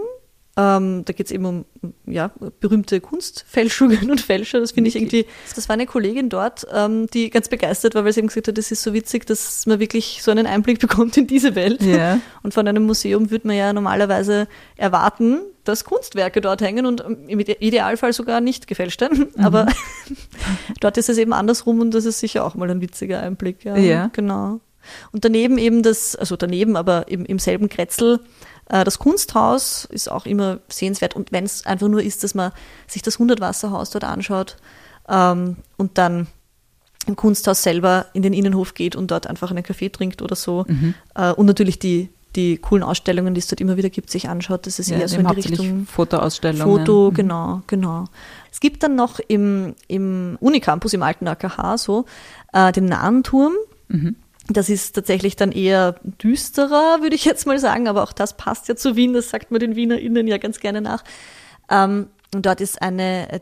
Ähm, 0.58 1.04
da 1.04 1.12
geht 1.12 1.26
es 1.26 1.32
eben 1.32 1.44
um 1.44 1.64
ja, 2.06 2.30
berühmte 2.60 3.00
Kunstfälschungen 3.02 4.10
und 4.10 4.22
Fälscher. 4.22 4.58
Das 4.60 4.72
finde 4.72 4.88
ich 4.88 4.96
irgendwie. 4.96 5.26
Das 5.54 5.68
war 5.68 5.74
eine 5.74 5.84
Kollegin 5.84 6.30
dort, 6.30 6.66
ähm, 6.72 7.08
die 7.12 7.28
ganz 7.28 7.48
begeistert 7.50 7.94
war, 7.94 8.04
weil 8.06 8.12
sie 8.14 8.20
eben 8.20 8.28
gesagt 8.28 8.48
hat, 8.48 8.56
das 8.56 8.70
ist 8.72 8.82
so 8.82 8.94
witzig, 8.94 9.26
dass 9.26 9.66
man 9.66 9.80
wirklich 9.80 10.20
so 10.22 10.30
einen 10.30 10.46
Einblick 10.46 10.78
bekommt 10.80 11.16
in 11.18 11.26
diese 11.26 11.54
Welt. 11.54 11.82
Ja. 11.82 12.20
Und 12.42 12.54
von 12.54 12.66
einem 12.66 12.84
Museum 12.86 13.30
würde 13.30 13.46
man 13.48 13.56
ja 13.56 13.72
normalerweise 13.74 14.48
erwarten, 14.76 15.40
dass 15.64 15.84
Kunstwerke 15.84 16.40
dort 16.40 16.62
hängen 16.62 16.86
und 16.86 17.00
im 17.26 17.38
Ide- 17.40 17.58
Idealfall 17.60 18.14
sogar 18.14 18.40
nicht 18.40 18.66
gefälscht 18.66 19.00
werden. 19.02 19.28
Aber 19.36 19.66
dort 20.80 20.96
ist 20.96 21.08
es 21.08 21.18
eben 21.18 21.32
andersrum 21.32 21.80
und 21.80 21.90
das 21.92 22.04
ist 22.04 22.20
sicher 22.20 22.44
auch 22.44 22.54
mal 22.54 22.70
ein 22.70 22.80
witziger 22.80 23.20
Einblick. 23.20 23.64
Ja, 23.64 23.76
Ja. 23.76 24.10
genau. 24.12 24.60
Und 25.10 25.24
daneben 25.24 25.58
eben 25.58 25.82
das, 25.82 26.14
also 26.14 26.36
daneben, 26.36 26.76
aber 26.76 27.08
im, 27.08 27.24
im 27.26 27.40
selben 27.40 27.68
Kretzel, 27.68 28.20
das 28.68 28.98
Kunsthaus 28.98 29.84
ist 29.90 30.10
auch 30.10 30.26
immer 30.26 30.58
sehenswert. 30.68 31.14
Und 31.14 31.32
wenn 31.32 31.44
es 31.44 31.64
einfach 31.66 31.88
nur 31.88 32.02
ist, 32.02 32.24
dass 32.24 32.34
man 32.34 32.52
sich 32.86 33.02
das 33.02 33.18
Hundertwasserhaus 33.18 33.90
dort 33.90 34.04
anschaut 34.04 34.56
ähm, 35.08 35.56
und 35.76 35.98
dann 35.98 36.26
im 37.06 37.14
Kunsthaus 37.14 37.62
selber 37.62 38.06
in 38.14 38.22
den 38.22 38.32
Innenhof 38.32 38.74
geht 38.74 38.96
und 38.96 39.10
dort 39.12 39.28
einfach 39.28 39.50
einen 39.50 39.62
Kaffee 39.62 39.88
trinkt 39.90 40.22
oder 40.22 40.34
so. 40.34 40.64
Mhm. 40.66 40.94
Äh, 41.14 41.32
und 41.32 41.46
natürlich 41.46 41.78
die, 41.78 42.08
die 42.34 42.58
coolen 42.58 42.82
Ausstellungen, 42.82 43.32
die 43.34 43.38
es 43.38 43.46
dort 43.46 43.60
immer 43.60 43.76
wieder 43.76 43.90
gibt, 43.90 44.10
sich 44.10 44.28
anschaut. 44.28 44.66
Das 44.66 44.80
ist 44.80 44.90
Ja, 44.90 44.98
eher 44.98 45.08
so 45.08 45.18
in 45.18 45.26
die 45.28 45.34
Richtung 45.34 45.86
Fotoausstellungen. 45.86 46.66
Foto, 46.78 47.10
Mhm. 47.10 47.14
genau, 47.14 47.62
genau. 47.68 48.04
Es 48.50 48.58
gibt 48.58 48.82
dann 48.82 48.96
noch 48.96 49.20
im, 49.20 49.74
im 49.86 50.36
Unicampus, 50.40 50.92
im 50.94 51.02
alten 51.04 51.28
AKH, 51.28 51.78
so, 51.78 52.04
äh, 52.52 52.72
den 52.72 52.86
Nahenturm. 52.86 53.52
Mhm. 53.88 54.16
Das 54.48 54.68
ist 54.68 54.94
tatsächlich 54.94 55.36
dann 55.36 55.50
eher 55.50 55.96
düsterer, 56.22 56.98
würde 57.00 57.16
ich 57.16 57.24
jetzt 57.24 57.46
mal 57.46 57.58
sagen, 57.58 57.88
aber 57.88 58.02
auch 58.02 58.12
das 58.12 58.36
passt 58.36 58.68
ja 58.68 58.76
zu 58.76 58.94
Wien, 58.94 59.12
das 59.12 59.30
sagt 59.30 59.50
man 59.50 59.60
den 59.60 59.74
WienerInnen 59.74 60.28
ja 60.28 60.38
ganz 60.38 60.60
gerne 60.60 60.80
nach. 60.80 61.02
Ähm, 61.68 62.08
und 62.34 62.46
dort 62.46 62.60
ist 62.60 62.80
eine 62.80 63.32
äh, 63.32 63.40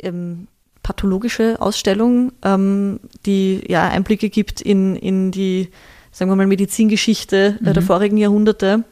ähm, 0.00 0.48
pathologische 0.82 1.60
Ausstellung, 1.60 2.32
ähm, 2.42 3.00
die 3.26 3.64
ja 3.68 3.88
Einblicke 3.88 4.30
gibt 4.30 4.60
in, 4.60 4.96
in 4.96 5.30
die, 5.30 5.70
sagen 6.12 6.30
wir 6.30 6.36
mal, 6.36 6.46
Medizingeschichte 6.46 7.58
äh, 7.64 7.72
der 7.72 7.82
vorigen 7.82 8.16
Jahrhunderte. 8.16 8.84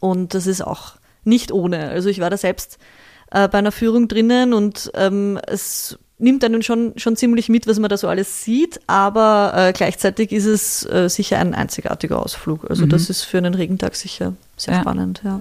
Und 0.00 0.34
das 0.34 0.46
ist 0.46 0.62
auch 0.62 0.94
nicht 1.22 1.52
ohne. 1.52 1.88
Also 1.90 2.08
ich 2.08 2.20
war 2.20 2.30
da 2.30 2.36
selbst 2.36 2.78
äh, 3.30 3.48
bei 3.48 3.58
einer 3.58 3.72
Führung 3.72 4.08
drinnen 4.08 4.54
und 4.54 4.90
ähm, 4.94 5.38
es 5.46 5.98
nimmt 6.18 6.44
einen 6.44 6.62
schon, 6.62 6.92
schon 6.96 7.16
ziemlich 7.16 7.48
mit, 7.48 7.66
was 7.66 7.78
man 7.78 7.88
da 7.90 7.96
so 7.96 8.08
alles 8.08 8.44
sieht, 8.44 8.80
aber 8.86 9.52
äh, 9.56 9.72
gleichzeitig 9.72 10.30
ist 10.32 10.46
es 10.46 10.86
äh, 10.86 11.08
sicher 11.08 11.38
ein 11.38 11.54
einzigartiger 11.54 12.20
Ausflug. 12.22 12.70
Also 12.70 12.84
Mhm. 12.86 12.90
das 12.90 13.10
ist 13.10 13.22
für 13.24 13.38
einen 13.38 13.54
Regentag 13.54 13.96
sicher 13.96 14.34
sehr 14.56 14.74
Ja. 14.74 14.80
spannend, 14.80 15.22
ja. 15.24 15.40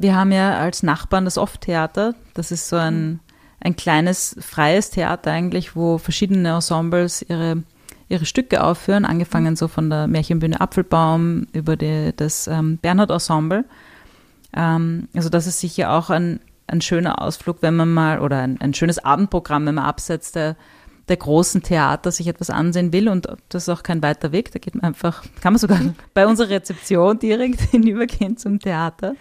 Wir 0.00 0.14
haben 0.14 0.30
ja 0.30 0.58
als 0.58 0.82
Nachbarn 0.84 1.24
das 1.24 1.38
Off-Theater. 1.38 2.14
Das 2.34 2.52
ist 2.52 2.68
so 2.68 2.76
ein, 2.76 3.18
ein 3.60 3.74
kleines, 3.74 4.36
freies 4.40 4.90
Theater 4.90 5.32
eigentlich, 5.32 5.74
wo 5.74 5.98
verschiedene 5.98 6.50
Ensembles 6.50 7.24
ihre, 7.28 7.64
ihre 8.08 8.24
Stücke 8.24 8.62
aufführen, 8.62 9.04
angefangen 9.04 9.56
so 9.56 9.66
von 9.66 9.90
der 9.90 10.06
Märchenbühne 10.06 10.60
Apfelbaum 10.60 11.48
über 11.52 11.76
die, 11.76 12.12
das 12.14 12.46
ähm, 12.46 12.78
Bernhard-Ensemble. 12.80 13.64
Ähm, 14.54 15.08
also 15.14 15.28
das 15.28 15.46
ist 15.46 15.60
sicher 15.60 15.92
auch 15.92 16.10
ein, 16.10 16.40
ein 16.66 16.80
schöner 16.80 17.20
Ausflug, 17.22 17.58
wenn 17.60 17.76
man 17.76 17.92
mal, 17.92 18.20
oder 18.20 18.38
ein, 18.38 18.60
ein 18.60 18.74
schönes 18.74 18.98
Abendprogramm, 18.98 19.66
wenn 19.66 19.76
man 19.76 19.84
abseits 19.84 20.32
der, 20.32 20.56
der 21.08 21.16
großen 21.16 21.62
Theater 21.62 22.12
sich 22.12 22.28
etwas 22.28 22.50
ansehen 22.50 22.92
will 22.92 23.08
und 23.08 23.26
das 23.48 23.64
ist 23.64 23.68
auch 23.68 23.82
kein 23.82 24.02
weiter 24.02 24.32
Weg, 24.32 24.52
da 24.52 24.58
geht 24.58 24.74
man 24.74 24.84
einfach, 24.84 25.24
kann 25.40 25.54
man 25.54 25.60
sogar 25.60 25.80
bei 26.14 26.26
unserer 26.26 26.50
Rezeption 26.50 27.18
direkt 27.18 27.60
hinübergehen 27.70 28.36
zum 28.36 28.58
Theater. 28.58 29.14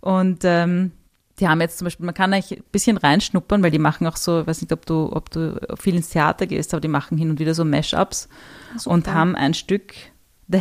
Und 0.00 0.40
ähm, 0.44 0.92
die 1.38 1.48
haben 1.48 1.60
jetzt 1.60 1.78
zum 1.78 1.86
Beispiel, 1.86 2.04
man 2.04 2.14
kann 2.14 2.32
eigentlich 2.32 2.58
ein 2.58 2.64
bisschen 2.72 2.96
reinschnuppern, 2.96 3.62
weil 3.62 3.70
die 3.70 3.78
machen 3.78 4.06
auch 4.06 4.16
so, 4.16 4.42
ich 4.42 4.46
weiß 4.46 4.60
nicht, 4.60 4.72
ob 4.72 4.84
du, 4.84 5.10
ob 5.12 5.30
du 5.30 5.58
viel 5.78 5.94
ins 5.96 6.10
Theater 6.10 6.46
gehst, 6.46 6.74
aber 6.74 6.80
die 6.80 6.88
machen 6.88 7.16
hin 7.16 7.30
und 7.30 7.38
wieder 7.38 7.54
so 7.54 7.64
Mashups 7.64 8.28
und 8.84 9.08
haben 9.08 9.34
ein 9.34 9.54
Stück 9.54 9.94
The 10.48 10.58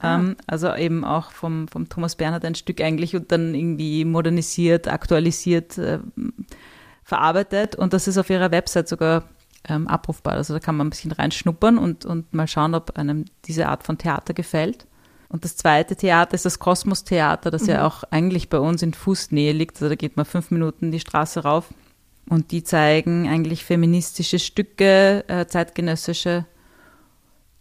Heldenplatz-Thing. 0.00 0.30
Ähm, 0.30 0.36
also 0.46 0.74
eben 0.74 1.04
auch 1.04 1.32
vom, 1.32 1.68
vom 1.68 1.88
Thomas 1.88 2.16
Bernhard 2.16 2.44
ein 2.44 2.54
Stück 2.54 2.80
eigentlich 2.80 3.14
und 3.16 3.30
dann 3.32 3.54
irgendwie 3.54 4.04
modernisiert, 4.04 4.88
aktualisiert, 4.88 5.78
äh, 5.78 5.98
verarbeitet. 7.04 7.76
Und 7.76 7.92
das 7.92 8.08
ist 8.08 8.18
auf 8.18 8.30
ihrer 8.30 8.50
Website 8.50 8.88
sogar 8.88 9.24
ähm, 9.68 9.88
abrufbar. 9.88 10.34
Also 10.34 10.54
da 10.54 10.60
kann 10.60 10.76
man 10.76 10.86
ein 10.86 10.90
bisschen 10.90 11.12
reinschnuppern 11.12 11.78
und, 11.78 12.04
und 12.06 12.32
mal 12.32 12.46
schauen, 12.46 12.74
ob 12.74 12.96
einem 12.96 13.24
diese 13.44 13.68
Art 13.68 13.84
von 13.84 13.98
Theater 13.98 14.34
gefällt. 14.34 14.86
Und 15.28 15.44
das 15.44 15.56
zweite 15.56 15.94
Theater 15.94 16.34
ist 16.34 16.44
das 16.44 16.58
Kosmos 16.58 17.04
Theater, 17.04 17.52
das 17.52 17.66
ja 17.68 17.86
auch 17.86 18.02
eigentlich 18.10 18.48
bei 18.48 18.58
uns 18.58 18.82
in 18.82 18.94
Fußnähe 18.94 19.52
liegt. 19.52 19.76
Also 19.76 19.88
da 19.88 19.94
geht 19.94 20.16
man 20.16 20.26
fünf 20.26 20.50
Minuten 20.50 20.90
die 20.90 20.98
Straße 20.98 21.40
rauf. 21.44 21.68
Und 22.28 22.50
die 22.50 22.64
zeigen 22.64 23.28
eigentlich 23.28 23.64
feministische 23.64 24.38
Stücke, 24.38 25.24
äh, 25.28 25.46
zeitgenössische, 25.46 26.46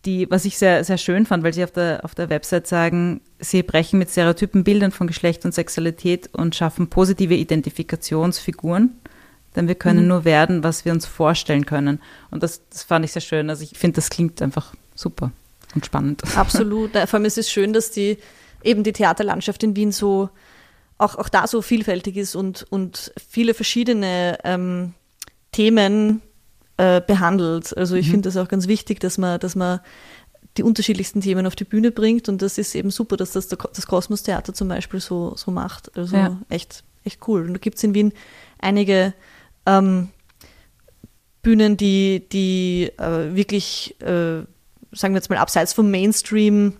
die, 0.06 0.30
was 0.32 0.46
ich 0.46 0.58
sehr, 0.58 0.84
sehr 0.84 0.98
schön 0.98 1.26
fand, 1.26 1.44
weil 1.44 1.54
sie 1.54 1.64
auf 1.64 1.72
der, 1.72 2.02
auf 2.04 2.16
der 2.16 2.30
Website 2.30 2.68
sagen, 2.68 3.22
sie 3.40 3.64
brechen 3.64 4.00
mit 4.00 4.10
stereotypen 4.10 4.64
Bildern 4.64 4.92
von 4.92 5.08
Geschlecht 5.08 5.44
und 5.46 5.54
Sexualität 5.54 6.30
und 6.34 6.56
schaffen 6.56 6.90
positive 6.90 7.36
Identifikationsfiguren. 7.36 8.98
Denn 9.56 9.68
wir 9.68 9.76
können 9.76 10.08
nur 10.08 10.26
werden, 10.26 10.64
was 10.64 10.86
wir 10.86 10.92
uns 10.92 11.06
vorstellen 11.06 11.66
können. 11.66 12.00
Und 12.32 12.44
das, 12.44 12.62
das 12.70 12.84
fand 12.84 13.04
ich 13.04 13.12
sehr 13.12 13.22
schön. 13.22 13.50
Also 13.50 13.64
ich 13.64 13.78
finde, 13.78 13.96
das 13.96 14.10
klingt 14.10 14.42
einfach 14.42 14.74
super 14.96 15.32
und 15.76 15.86
spannend. 15.86 16.24
Absolut. 16.36 16.92
Vor 16.92 17.14
allem 17.16 17.26
ist 17.26 17.38
es 17.38 17.50
schön, 17.50 17.74
dass 17.74 17.92
die 17.92 18.18
eben 18.64 18.84
die 18.84 18.94
Theaterlandschaft 18.94 19.64
in 19.64 19.76
Wien 19.76 19.92
so 19.92 20.30
auch, 20.98 21.16
auch 21.16 21.30
da 21.30 21.48
so 21.48 21.62
vielfältig 21.62 22.18
ist 22.18 22.36
und, 22.36 22.66
und 22.70 23.12
viele 23.30 23.54
verschiedene 23.54 24.38
ähm, 24.44 24.94
Themen 25.52 26.22
äh, 26.80 27.02
behandelt. 27.06 27.76
Also 27.76 27.96
ich 27.96 28.10
finde 28.10 28.30
das 28.30 28.38
auch 28.38 28.48
ganz 28.48 28.70
wichtig, 28.70 29.02
dass 29.02 29.18
man, 29.18 29.38
dass 29.42 29.54
man 29.54 29.82
die 30.56 30.64
unterschiedlichsten 30.64 31.20
Themen 31.20 31.46
auf 31.46 31.58
die 31.58 31.66
Bühne 31.66 31.92
bringt 31.92 32.30
und 32.30 32.42
das 32.42 32.58
ist 32.58 32.74
eben 32.74 32.90
super, 32.90 33.18
dass 33.18 33.34
das 33.34 33.50
das 33.50 33.86
Kosmos 33.86 34.24
Theater 34.24 34.54
zum 34.54 34.70
Beispiel 34.70 35.02
so, 35.02 35.36
so 35.36 35.52
macht. 35.52 35.96
Also 35.98 36.16
Ja. 36.16 36.40
echt, 36.48 36.86
echt 37.04 37.28
cool. 37.28 37.42
Und 37.46 37.54
da 37.54 37.60
gibt 37.60 37.76
es 37.76 37.84
in 37.84 37.94
Wien 37.94 38.14
einige 38.60 39.14
ähm, 39.66 40.08
Bühnen, 41.42 41.76
die, 41.76 42.24
die 42.32 42.92
äh, 42.98 43.36
wirklich, 43.36 44.00
äh, 44.00 44.44
sagen 44.94 45.14
wir 45.14 45.16
jetzt 45.16 45.30
mal, 45.30 45.38
abseits 45.38 45.74
vom 45.74 45.92
Mainstream 45.92 46.78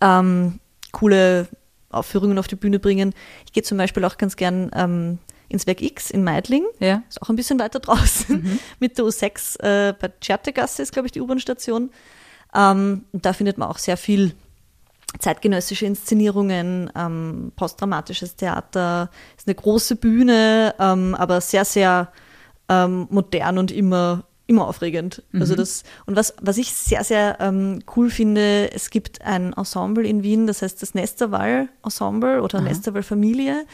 ähm, 0.00 0.60
coole 0.92 1.46
Aufführungen 1.90 2.38
auf 2.38 2.48
die 2.48 2.56
Bühne 2.56 2.78
bringen. 2.78 3.12
Ich 3.44 3.52
gehe 3.52 3.62
zum 3.64 3.76
Beispiel 3.76 4.04
auch 4.06 4.16
ganz 4.16 4.36
gern 4.36 4.70
ähm, 4.74 5.18
ins 5.50 5.66
Werk 5.66 5.82
X 5.82 6.10
in 6.10 6.24
Meidling. 6.24 6.64
Ja. 6.78 7.02
Ist 7.08 7.20
auch 7.20 7.28
ein 7.28 7.36
bisschen 7.36 7.58
weiter 7.58 7.80
draußen. 7.80 8.58
Mit 8.78 8.96
der 8.96 9.04
U6 9.04 9.60
äh, 9.60 9.92
bei 9.92 10.10
Tschertegasse 10.20 10.82
ist, 10.82 10.92
glaube 10.92 11.06
ich, 11.06 11.12
die 11.12 11.20
U-Bahn-Station. 11.20 11.90
Ähm, 12.54 13.04
da 13.12 13.32
findet 13.32 13.58
man 13.58 13.68
auch 13.68 13.78
sehr 13.78 13.96
viel 13.96 14.34
zeitgenössische 15.18 15.86
Inszenierungen, 15.86 16.90
ähm, 16.94 17.52
postdramatisches 17.56 18.36
Theater. 18.36 19.10
Ist 19.36 19.48
eine 19.48 19.56
große 19.56 19.96
Bühne, 19.96 20.74
ähm, 20.78 21.16
aber 21.16 21.40
sehr, 21.40 21.64
sehr 21.64 22.12
ähm, 22.68 23.08
modern 23.10 23.58
und 23.58 23.72
immer, 23.72 24.22
immer 24.46 24.68
aufregend. 24.68 25.24
Also 25.32 25.56
das, 25.56 25.82
und 26.06 26.14
was, 26.14 26.34
was 26.40 26.58
ich 26.58 26.72
sehr, 26.72 27.02
sehr 27.02 27.38
ähm, 27.40 27.80
cool 27.96 28.08
finde, 28.08 28.70
es 28.72 28.90
gibt 28.90 29.22
ein 29.22 29.52
Ensemble 29.52 30.06
in 30.06 30.22
Wien, 30.22 30.46
das 30.46 30.62
heißt 30.62 30.80
das 30.80 30.94
Nesterwall 30.94 31.68
Ensemble 31.84 32.40
oder 32.40 32.60
Nesterwall 32.60 33.02
Familie. 33.02 33.66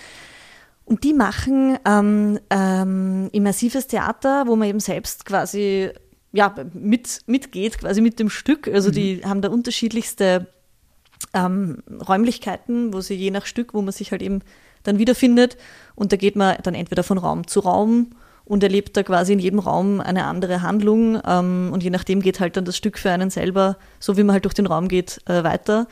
Und 0.87 1.03
die 1.03 1.13
machen 1.13 1.79
ähm, 1.85 2.39
ähm, 2.49 3.29
immersives 3.33 3.89
Theater, 3.89 4.47
wo 4.47 4.55
man 4.55 4.69
eben 4.69 4.81
selbst 4.81 5.27
quasi 5.27 5.91
ja, 6.33 6.55
mit, 6.75 7.21
mitgeht, 7.27 7.79
quasi 7.79 8.01
mit 8.01 8.21
dem 8.21 8.31
Stück. 8.31 8.69
Also 8.69 8.91
die 8.91 9.23
haben 9.25 9.43
da 9.43 9.49
unterschiedlichste 9.49 10.47
ähm, 11.35 11.83
Räumlichkeiten, 12.09 12.93
wo 12.93 13.01
sie 13.01 13.15
je 13.15 13.33
nach 13.33 13.47
Stück, 13.47 13.75
wo 13.75 13.83
man 13.83 13.93
sich 13.93 14.13
halt 14.13 14.23
eben 14.23 14.43
dann 14.85 14.99
wiederfindet. 14.99 15.57
Und 15.97 16.13
da 16.13 16.17
geht 16.17 16.37
man 16.37 16.57
dann 16.63 16.75
entweder 16.75 17.03
von 17.03 17.19
Raum 17.19 17.49
zu 17.49 17.61
Raum 17.61 18.11
und 18.45 18.63
erlebt 18.63 18.97
da 18.97 19.03
quasi 19.03 19.33
in 19.33 19.41
jedem 19.41 19.59
Raum 19.59 20.01
eine 20.01 20.25
andere 20.25 20.63
Handlung. 20.63 21.21
Ähm, 21.27 21.71
und 21.73 21.83
je 21.83 21.91
nachdem 21.91 22.23
geht 22.23 22.39
halt 22.39 22.57
dann 22.57 22.65
das 22.65 22.77
Stück 22.77 22.97
für 22.97 23.11
einen 23.11 23.31
selber, 23.31 23.77
so 23.99 24.17
wie 24.17 24.23
man 24.23 24.35
halt 24.35 24.45
durch 24.45 24.55
den 24.55 24.67
Raum 24.67 24.87
geht, 24.87 25.21
äh, 25.27 25.43
weiter. 25.43 25.89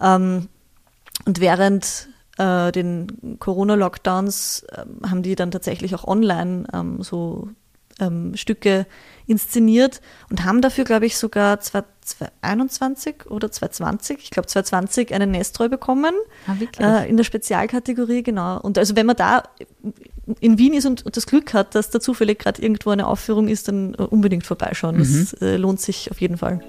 Ähm, 0.00 0.48
und 1.26 1.40
während 1.40 2.08
äh, 2.40 2.72
den 2.72 3.36
Corona-Lockdowns 3.38 4.64
äh, 4.72 4.84
haben 5.06 5.22
die 5.22 5.34
dann 5.34 5.50
tatsächlich 5.50 5.94
auch 5.94 6.04
online 6.04 6.64
ähm, 6.72 7.02
so 7.02 7.48
ähm, 8.00 8.34
Stücke 8.34 8.86
inszeniert 9.26 10.00
und 10.30 10.44
haben 10.44 10.62
dafür, 10.62 10.84
glaube 10.84 11.06
ich, 11.06 11.18
sogar 11.18 11.60
2021 11.60 13.30
oder 13.30 13.52
2020, 13.52 14.18
ich 14.22 14.30
glaube 14.30 14.46
2020, 14.46 15.14
einen 15.14 15.30
Nestreu 15.30 15.68
bekommen. 15.68 16.14
Ah? 16.46 17.02
Äh, 17.02 17.10
in 17.10 17.16
der 17.16 17.24
Spezialkategorie, 17.24 18.22
genau. 18.22 18.58
Und 18.60 18.78
also 18.78 18.96
wenn 18.96 19.06
man 19.06 19.16
da 19.16 19.42
in 20.40 20.58
Wien 20.58 20.72
ist 20.72 20.86
und, 20.86 21.04
und 21.04 21.16
das 21.16 21.26
Glück 21.26 21.52
hat, 21.52 21.74
dass 21.74 21.90
da 21.90 22.00
zufällig 22.00 22.38
gerade 22.38 22.62
irgendwo 22.62 22.90
eine 22.90 23.06
Aufführung 23.06 23.48
ist, 23.48 23.68
dann 23.68 23.94
äh, 23.94 24.02
unbedingt 24.02 24.46
vorbeischauen. 24.46 24.96
Mhm. 24.96 25.00
Das 25.00 25.32
äh, 25.34 25.56
lohnt 25.56 25.80
sich 25.80 26.10
auf 26.10 26.20
jeden 26.20 26.38
Fall. 26.38 26.60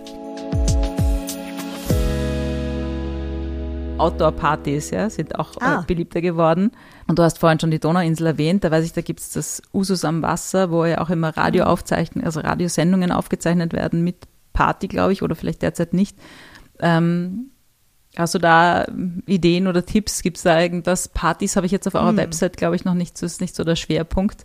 Outdoor-Partys 4.02 4.90
ja, 4.92 5.10
sind 5.10 5.38
auch 5.40 5.52
Ah. 5.62 5.82
äh, 5.82 5.86
beliebter 5.86 6.22
geworden. 6.22 6.72
Und 7.08 7.20
du 7.20 7.24
hast 7.24 7.40
vorhin 7.40 7.60
schon 7.60 7.72
die 7.72 7.80
Donauinsel 7.80 8.28
erwähnt, 8.28 8.64
da 8.64 8.72
weiß 8.72 8.86
ich, 8.86 8.94
da 8.94 9.02
gibt 9.02 9.20
es 9.20 9.32
das 9.32 9.62
Usus 9.74 10.04
am 10.06 10.22
Wasser, 10.22 10.72
wo 10.72 10.86
ja 10.86 11.00
auch 11.02 11.10
immer 11.10 11.36
Radio 11.38 11.66
aufzeichnen, 11.66 12.24
also 12.26 12.40
Radiosendungen 12.40 13.12
aufgezeichnet 13.12 13.74
werden 13.74 14.04
mit 14.04 14.16
Party, 14.54 14.88
glaube 14.88 15.14
ich, 15.14 15.22
oder 15.24 15.36
vielleicht 15.36 15.62
derzeit 15.62 15.94
nicht. 15.94 16.18
Ähm, 16.80 17.52
hast 18.18 18.34
du 18.36 18.40
da 18.40 18.86
Ideen 19.26 19.68
oder 19.68 19.86
Tipps? 19.86 20.22
Gibt 20.22 20.38
es 20.38 20.44
da 20.44 20.60
irgendwas? 20.60 21.08
Partys 21.08 21.56
habe 21.56 21.66
ich 21.66 21.72
jetzt 21.72 21.88
auf 21.88 21.96
eurer 21.96 22.16
Website, 22.18 22.58
glaube 22.58 22.76
ich, 22.76 22.84
noch 22.86 22.94
nicht, 22.94 23.18
so 23.18 23.26
ist 23.26 23.40
nicht 23.42 23.56
so 23.56 23.64
der 23.64 23.76
Schwerpunkt. 23.76 24.44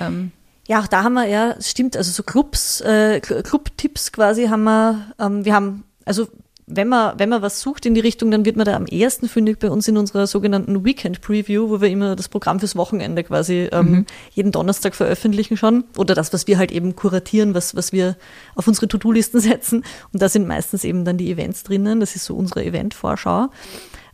Ähm, 0.00 0.32
Ja, 0.66 0.80
auch 0.80 0.86
da 0.86 1.02
haben 1.04 1.14
wir, 1.14 1.26
ja, 1.26 1.54
stimmt, 1.62 1.96
also 1.96 2.10
so 2.10 2.22
Clubs, 2.22 2.82
äh, 2.82 3.20
Cl- 3.24 3.42
Club-Tipps 3.42 4.12
quasi 4.12 4.48
haben 4.48 4.64
wir, 4.64 5.06
ähm, 5.18 5.44
wir 5.46 5.54
haben, 5.54 5.84
also 6.04 6.28
wenn 6.70 6.88
man, 6.88 7.18
wenn 7.18 7.28
man 7.28 7.42
was 7.42 7.60
sucht 7.60 7.86
in 7.86 7.94
die 7.94 8.00
Richtung, 8.00 8.30
dann 8.30 8.44
wird 8.44 8.56
man 8.56 8.66
da 8.66 8.76
am 8.76 8.86
ehesten 8.86 9.28
fündig 9.28 9.58
bei 9.58 9.70
uns 9.70 9.88
in 9.88 9.96
unserer 9.96 10.26
sogenannten 10.26 10.84
Weekend 10.84 11.20
Preview, 11.20 11.70
wo 11.70 11.80
wir 11.80 11.88
immer 11.88 12.14
das 12.14 12.28
Programm 12.28 12.60
fürs 12.60 12.76
Wochenende 12.76 13.24
quasi 13.24 13.68
ähm, 13.72 14.04
jeden 14.32 14.52
Donnerstag 14.52 14.94
veröffentlichen 14.94 15.56
schon. 15.56 15.84
Oder 15.96 16.14
das, 16.14 16.32
was 16.32 16.46
wir 16.46 16.58
halt 16.58 16.70
eben 16.70 16.94
kuratieren, 16.94 17.54
was, 17.54 17.74
was 17.74 17.92
wir 17.92 18.16
auf 18.54 18.68
unsere 18.68 18.86
To-Do-Listen 18.86 19.40
setzen. 19.40 19.84
Und 20.12 20.20
da 20.20 20.28
sind 20.28 20.46
meistens 20.46 20.84
eben 20.84 21.04
dann 21.04 21.16
die 21.16 21.30
Events 21.30 21.64
drinnen. 21.64 22.00
Das 22.00 22.14
ist 22.14 22.26
so 22.26 22.34
unsere 22.34 22.64
Event-Vorschau. 22.64 23.48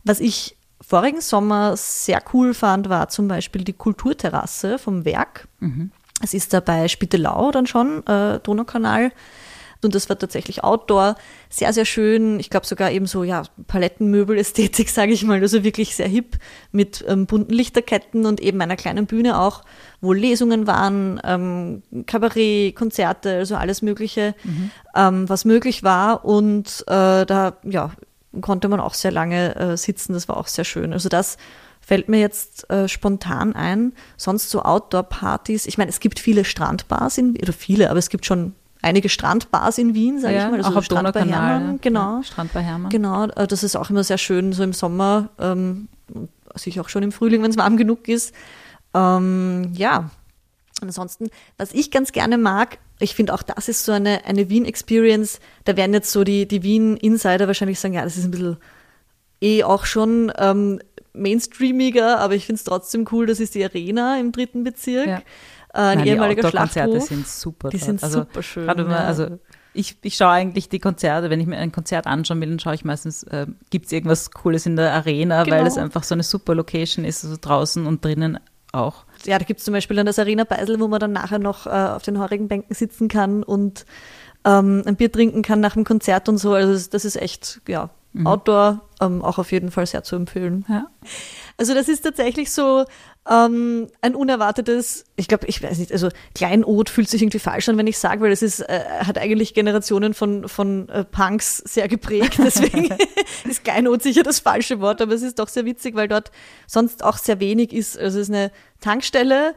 Was 0.03 0.19
ich 0.19 0.55
vorigen 0.81 1.21
Sommer 1.21 1.75
sehr 1.75 2.21
cool 2.33 2.53
fand, 2.53 2.89
war 2.89 3.09
zum 3.09 3.27
Beispiel 3.27 3.63
die 3.63 3.73
Kulturterrasse 3.73 4.77
vom 4.77 5.03
Werk. 5.03 5.47
Es 6.21 6.33
ist 6.33 6.53
da 6.53 6.59
bei 6.59 6.87
Spittelau 6.87 7.51
dann 7.51 7.67
schon, 7.67 8.05
äh, 8.07 8.39
Donaukanal. 8.39 9.11
Und 9.81 9.95
das 9.95 10.09
war 10.09 10.17
tatsächlich 10.17 10.63
Outdoor, 10.63 11.15
sehr, 11.49 11.73
sehr 11.73 11.85
schön. 11.85 12.39
Ich 12.39 12.49
glaube 12.49 12.65
sogar 12.65 12.91
eben 12.91 13.05
so, 13.05 13.23
ja, 13.23 13.43
Palettenmöbel-Ästhetik, 13.67 14.89
sage 14.91 15.11
ich 15.11 15.23
mal, 15.23 15.39
also 15.41 15.63
wirklich 15.63 15.95
sehr 15.95 16.07
hip 16.07 16.37
mit 16.71 17.03
ähm, 17.07 17.25
bunten 17.25 17.53
Lichterketten 17.53 18.25
und 18.25 18.39
eben 18.39 18.61
einer 18.61 18.75
kleinen 18.75 19.05
Bühne 19.05 19.39
auch, 19.39 19.63
wo 20.01 20.13
Lesungen 20.13 20.67
waren, 20.67 21.19
ähm, 21.23 21.83
Kabarett, 22.05 22.75
Konzerte, 22.75 23.37
also 23.37 23.55
alles 23.55 23.81
Mögliche, 23.81 24.35
ähm, 24.95 25.29
was 25.29 25.45
möglich 25.45 25.83
war. 25.83 26.25
Und 26.25 26.83
äh, 26.87 27.25
da, 27.25 27.57
ja, 27.63 27.91
konnte 28.41 28.67
man 28.67 28.79
auch 28.79 28.93
sehr 28.93 29.11
lange 29.11 29.55
äh, 29.55 29.77
sitzen, 29.77 30.13
das 30.13 30.27
war 30.27 30.37
auch 30.37 30.47
sehr 30.47 30.65
schön. 30.65 30.93
Also 30.93 31.09
das 31.09 31.37
fällt 31.81 32.09
mir 32.09 32.19
jetzt 32.19 32.69
äh, 32.69 32.87
spontan 32.87 33.55
ein. 33.55 33.93
Sonst 34.17 34.49
so 34.49 34.63
Outdoor-Partys. 34.63 35.67
Ich 35.67 35.77
meine, 35.77 35.89
es 35.89 35.99
gibt 35.99 36.19
viele 36.19 36.43
Strandbars 36.43 37.17
in 37.17 37.37
oder 37.37 37.53
viele, 37.53 37.89
aber 37.89 37.99
es 37.99 38.09
gibt 38.09 38.25
schon 38.25 38.53
einige 38.85 39.09
Strandbars 39.09 39.77
in 39.77 39.93
Wien, 39.93 40.19
sage 40.19 40.35
ja, 40.35 40.45
ich 40.45 40.51
mal. 40.51 40.57
Also 40.57 40.69
auch 40.69 40.75
am 40.77 40.83
Strand 40.83 41.13
bei. 41.13 41.25
Hermann, 41.25 41.79
genau. 41.81 42.17
Ja, 42.17 42.23
Strand 42.23 42.53
bei 42.53 42.61
Hermann. 42.61 42.91
Genau, 42.91 43.25
äh, 43.25 43.47
das 43.47 43.63
ist 43.63 43.75
auch 43.75 43.89
immer 43.89 44.03
sehr 44.03 44.17
schön, 44.17 44.53
so 44.53 44.63
im 44.63 44.73
Sommer, 44.73 45.29
ähm, 45.39 45.87
sicher 46.53 46.81
auch 46.81 46.89
schon 46.89 47.03
im 47.03 47.11
Frühling, 47.11 47.41
wenn 47.43 47.51
es 47.51 47.57
warm 47.57 47.77
genug 47.77 48.07
ist. 48.07 48.33
Ähm, 48.93 49.71
ja, 49.73 50.11
ansonsten, 50.81 51.29
was 51.57 51.73
ich 51.73 51.91
ganz 51.91 52.11
gerne 52.11 52.37
mag, 52.37 52.77
ich 52.99 53.15
finde 53.15 53.33
auch 53.33 53.43
das 53.43 53.67
ist 53.67 53.83
so 53.83 53.91
eine, 53.91 54.23
eine 54.25 54.49
Wien-Experience, 54.49 55.39
da 55.65 55.75
werden 55.75 55.93
jetzt 55.93 56.11
so 56.11 56.23
die, 56.23 56.47
die 56.47 56.63
Wien-Insider 56.63 57.47
wahrscheinlich 57.47 57.79
sagen, 57.79 57.95
ja, 57.95 58.03
das 58.03 58.17
ist 58.17 58.25
ein 58.25 58.31
bisschen 58.31 58.57
eh 59.41 59.63
auch 59.63 59.85
schon 59.85 60.31
ähm, 60.37 60.79
mainstreamiger, 61.13 62.19
aber 62.19 62.35
ich 62.35 62.45
finde 62.45 62.59
es 62.59 62.63
trotzdem 62.63 63.07
cool, 63.11 63.25
das 63.25 63.39
ist 63.39 63.55
die 63.55 63.63
Arena 63.63 64.19
im 64.19 64.31
dritten 64.31 64.63
Bezirk. 64.63 65.07
Ja. 65.07 65.21
Äh, 65.75 65.79
ein 65.79 65.97
Nein, 65.99 66.07
ehemaliger 66.07 66.41
die 66.43 66.49
Schlachthof. 66.49 67.03
sind 67.03 67.27
super. 67.27 67.69
Die 67.69 67.77
sind 67.77 68.01
also, 68.01 68.19
super 68.19 68.41
schön, 68.41 68.65
gerade 68.65 68.83
ja. 68.83 68.97
Also 68.97 69.39
ich, 69.73 69.97
ich 70.03 70.15
schaue 70.15 70.29
eigentlich 70.29 70.69
die 70.69 70.79
Konzerte, 70.79 71.29
wenn 71.29 71.41
ich 71.41 71.47
mir 71.47 71.57
ein 71.57 71.71
Konzert 71.73 72.07
anschauen 72.07 72.39
will, 72.39 72.47
dann 72.49 72.59
schaue 72.59 72.75
ich 72.75 72.85
meistens, 72.85 73.23
äh, 73.23 73.45
gibt 73.69 73.87
es 73.87 73.91
irgendwas 73.91 74.31
Cooles 74.31 74.65
in 74.65 74.77
der 74.77 74.93
Arena, 74.93 75.43
Genau. 75.43 75.57
weil 75.57 75.67
es 75.67 75.77
einfach 75.77 76.03
so 76.03 76.15
eine 76.15 76.23
super 76.23 76.55
Location 76.55 77.03
ist, 77.03 77.25
also 77.25 77.37
draußen 77.39 77.85
und 77.85 78.03
drinnen 78.03 78.39
auch. 78.71 79.05
ja, 79.25 79.37
da 79.37 79.45
gibt 79.45 79.59
es 79.59 79.65
zum 79.65 79.73
Beispiel 79.73 79.95
dann 79.97 80.05
das 80.05 80.17
Arena 80.19 80.43
Beisel, 80.45 80.79
wo 80.79 80.87
man 80.87 80.99
dann 80.99 81.11
nachher 81.13 81.39
noch 81.39 81.65
äh, 81.65 81.69
auf 81.69 82.03
den 82.03 82.19
heurigen 82.19 82.47
Bänken 82.47 82.73
sitzen 82.73 83.07
kann 83.09 83.43
und 83.43 83.85
ähm, 84.45 84.83
ein 84.85 84.95
Bier 84.95 85.11
trinken 85.11 85.41
kann 85.41 85.59
nach 85.59 85.73
dem 85.73 85.83
Konzert 85.83 86.29
und 86.29 86.37
so. 86.37 86.53
Also 86.53 86.73
das, 86.73 86.89
das 86.89 87.03
ist 87.05 87.15
echt, 87.15 87.61
ja, 87.67 87.89
Outdoor 88.23 88.81
ähm, 89.01 89.21
auch 89.23 89.37
auf 89.37 89.51
jeden 89.51 89.71
Fall 89.71 89.85
sehr 89.85 90.03
zu 90.03 90.15
empfehlen. 90.15 90.65
Ja. 90.69 90.87
Also 91.57 91.73
das 91.73 91.87
ist 91.87 92.01
tatsächlich 92.01 92.51
so 92.51 92.85
ähm, 93.29 93.87
ein 94.01 94.13
unerwartetes, 94.13 95.05
ich 95.15 95.27
glaube, 95.27 95.47
ich 95.47 95.63
weiß 95.63 95.79
nicht, 95.79 95.91
also 95.91 96.09
Kleinod 96.35 96.89
fühlt 96.89 97.09
sich 97.09 97.21
irgendwie 97.21 97.39
falsch 97.39 97.67
an, 97.69 97.77
wenn 97.77 97.87
ich 97.87 97.97
sage, 97.97 98.21
weil 98.21 98.31
es 98.31 98.41
ist, 98.41 98.61
äh, 98.61 98.81
hat 98.99 99.17
eigentlich 99.17 99.53
Generationen 99.53 100.13
von, 100.13 100.47
von 100.47 100.89
äh, 100.89 101.03
Punks 101.05 101.57
sehr 101.57 101.87
geprägt. 101.87 102.37
Deswegen 102.37 102.89
ist 103.49 103.63
Kleinod 103.63 104.03
sicher 104.03 104.23
das 104.23 104.39
falsche 104.39 104.79
Wort, 104.79 105.01
aber 105.01 105.13
es 105.13 105.21
ist 105.21 105.39
doch 105.39 105.47
sehr 105.47 105.65
witzig, 105.65 105.95
weil 105.95 106.07
dort 106.07 106.31
sonst 106.67 107.03
auch 107.03 107.17
sehr 107.17 107.39
wenig 107.39 107.73
ist. 107.73 107.97
Also 107.97 108.19
es 108.19 108.29
ist 108.29 108.35
eine 108.35 108.51
Tankstelle 108.81 109.55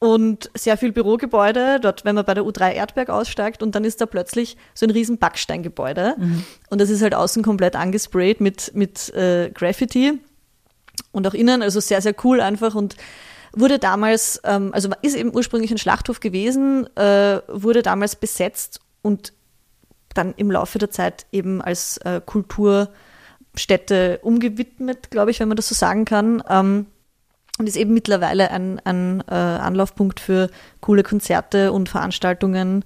und 0.00 0.50
sehr 0.54 0.76
viel 0.78 0.92
Bürogebäude, 0.92 1.78
dort, 1.80 2.04
wenn 2.04 2.14
man 2.14 2.24
bei 2.24 2.34
der 2.34 2.42
U3 2.42 2.72
Erdberg 2.72 3.10
aussteigt 3.10 3.62
und 3.62 3.74
dann 3.74 3.84
ist 3.84 4.00
da 4.00 4.06
plötzlich 4.06 4.56
so 4.74 4.86
ein 4.86 4.90
riesen 4.90 5.18
Backsteingebäude 5.18 6.16
und 6.70 6.80
das 6.80 6.88
ist 6.90 7.02
halt 7.02 7.14
außen 7.14 7.42
komplett 7.42 7.76
angesprayt 7.76 8.40
mit, 8.40 8.72
mit 8.74 9.14
äh, 9.14 9.50
Graffiti 9.50 10.18
und 11.12 11.26
auch 11.26 11.34
innen, 11.34 11.62
also 11.62 11.80
sehr, 11.80 12.00
sehr 12.00 12.14
cool 12.24 12.40
einfach 12.40 12.74
und 12.74 12.96
wurde 13.52 13.78
damals, 13.78 14.40
ähm, 14.44 14.72
also 14.72 14.88
ist 15.02 15.16
eben 15.16 15.34
ursprünglich 15.34 15.70
ein 15.70 15.78
Schlachthof 15.78 16.20
gewesen, 16.20 16.88
äh, 16.96 17.40
wurde 17.48 17.82
damals 17.82 18.16
besetzt 18.16 18.80
und 19.02 19.34
dann 20.14 20.34
im 20.36 20.50
Laufe 20.50 20.78
der 20.78 20.90
Zeit 20.90 21.26
eben 21.30 21.60
als 21.60 21.98
äh, 21.98 22.22
Kulturstätte 22.24 24.20
umgewidmet, 24.22 25.10
glaube 25.10 25.30
ich, 25.30 25.40
wenn 25.40 25.48
man 25.48 25.56
das 25.56 25.68
so 25.68 25.74
sagen 25.74 26.06
kann. 26.06 26.42
Ähm, 26.48 26.86
und 27.60 27.68
ist 27.68 27.76
eben 27.76 27.94
mittlerweile 27.94 28.50
ein, 28.50 28.80
ein 28.84 29.22
äh, 29.28 29.34
Anlaufpunkt 29.34 30.18
für 30.18 30.50
coole 30.80 31.02
Konzerte 31.04 31.70
und 31.72 31.88
Veranstaltungen. 31.88 32.84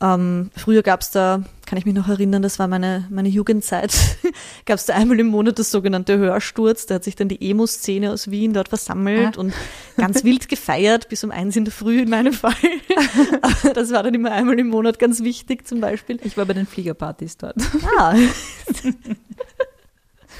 Ähm, 0.00 0.50
früher 0.56 0.82
gab 0.82 1.02
es 1.02 1.12
da, 1.12 1.42
kann 1.64 1.78
ich 1.78 1.84
mich 1.86 1.94
noch 1.94 2.08
erinnern, 2.08 2.42
das 2.42 2.58
war 2.58 2.66
meine, 2.66 3.06
meine 3.08 3.28
Jugendzeit, 3.28 3.94
gab 4.66 4.76
es 4.76 4.86
da 4.86 4.94
einmal 4.94 5.20
im 5.20 5.28
Monat 5.28 5.60
das 5.60 5.70
sogenannte 5.70 6.18
Hörsturz. 6.18 6.86
Da 6.86 6.96
hat 6.96 7.04
sich 7.04 7.14
dann 7.14 7.28
die 7.28 7.50
Emo-Szene 7.50 8.10
aus 8.10 8.28
Wien 8.28 8.52
dort 8.52 8.68
versammelt 8.68 9.36
Ah. 9.36 9.40
und 9.40 9.52
ganz 9.96 10.24
wild 10.24 10.48
gefeiert, 10.48 11.08
bis 11.08 11.22
um 11.22 11.30
eins 11.30 11.54
in 11.54 11.64
der 11.64 11.72
Früh 11.72 12.00
in 12.02 12.10
meinem 12.10 12.32
Fall. 12.32 12.54
Das 13.74 13.90
war 13.92 14.02
dann 14.02 14.14
immer 14.14 14.32
einmal 14.32 14.58
im 14.58 14.68
Monat 14.68 14.98
ganz 14.98 15.22
wichtig 15.22 15.66
zum 15.66 15.80
Beispiel. 15.80 16.18
Ich 16.24 16.36
war 16.36 16.44
bei 16.46 16.52
den 16.52 16.66
Fliegerpartys 16.66 17.36
dort. 17.38 17.56
Ja. 17.96 18.14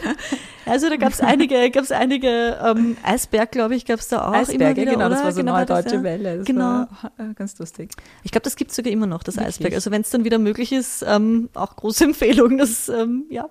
Also 0.65 0.89
da 0.89 0.97
gab 0.97 1.13
es 1.13 1.21
einige, 1.21 1.71
gab's 1.71 1.91
einige 1.91 2.57
ähm, 2.65 2.97
Eisberg, 3.03 3.51
glaube 3.51 3.75
ich, 3.75 3.85
gab 3.85 3.99
es 3.99 4.07
da 4.07 4.23
auch 4.23 4.29
immer 4.29 4.39
Eisberge, 4.39 4.83
wieder, 4.83 4.93
genau, 4.93 5.09
das 5.09 5.19
oder? 5.19 5.25
war 5.25 5.33
so 5.33 5.41
Genau, 5.41 5.53
neue 5.55 5.67
das, 5.67 5.85
deutsche 5.85 5.97
ja. 5.97 6.03
Welle. 6.05 6.39
Das 6.39 6.47
Genau. 6.47 6.83
äh, 6.83 7.35
ganz 7.35 7.59
lustig. 7.59 7.91
Ich 8.23 8.31
glaube, 8.31 8.45
das 8.45 8.55
gibt 8.55 8.71
es 8.71 8.77
sogar 8.77 8.93
immer 8.93 9.09
noch, 9.09 9.25
das 9.25 9.37
Wirklich? 9.37 9.57
Eisberg. 9.57 9.75
Also 9.75 9.91
wenn 9.91 10.03
es 10.03 10.11
dann 10.11 10.25
wieder 10.25 10.39
möglich 10.39 10.71
ist, 10.73 11.05
ähm, 11.07 11.49
auch 11.55 11.75
große 11.75 12.05
Empfehlung, 12.05 12.59
das 12.59 12.89
ähm, 12.89 13.25
ja, 13.29 13.49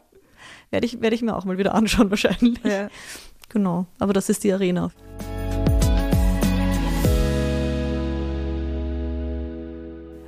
werde 0.70 0.86
ich, 0.86 1.02
werd 1.02 1.14
ich 1.14 1.22
mir 1.22 1.36
auch 1.36 1.44
mal 1.44 1.58
wieder 1.58 1.76
anschauen 1.76 2.10
wahrscheinlich. 2.10 2.64
Ja. 2.64 2.88
Genau, 3.50 3.88
aber 4.00 4.14
das 4.14 4.30
ist 4.30 4.46
die 4.46 4.54
Arena. 4.54 4.92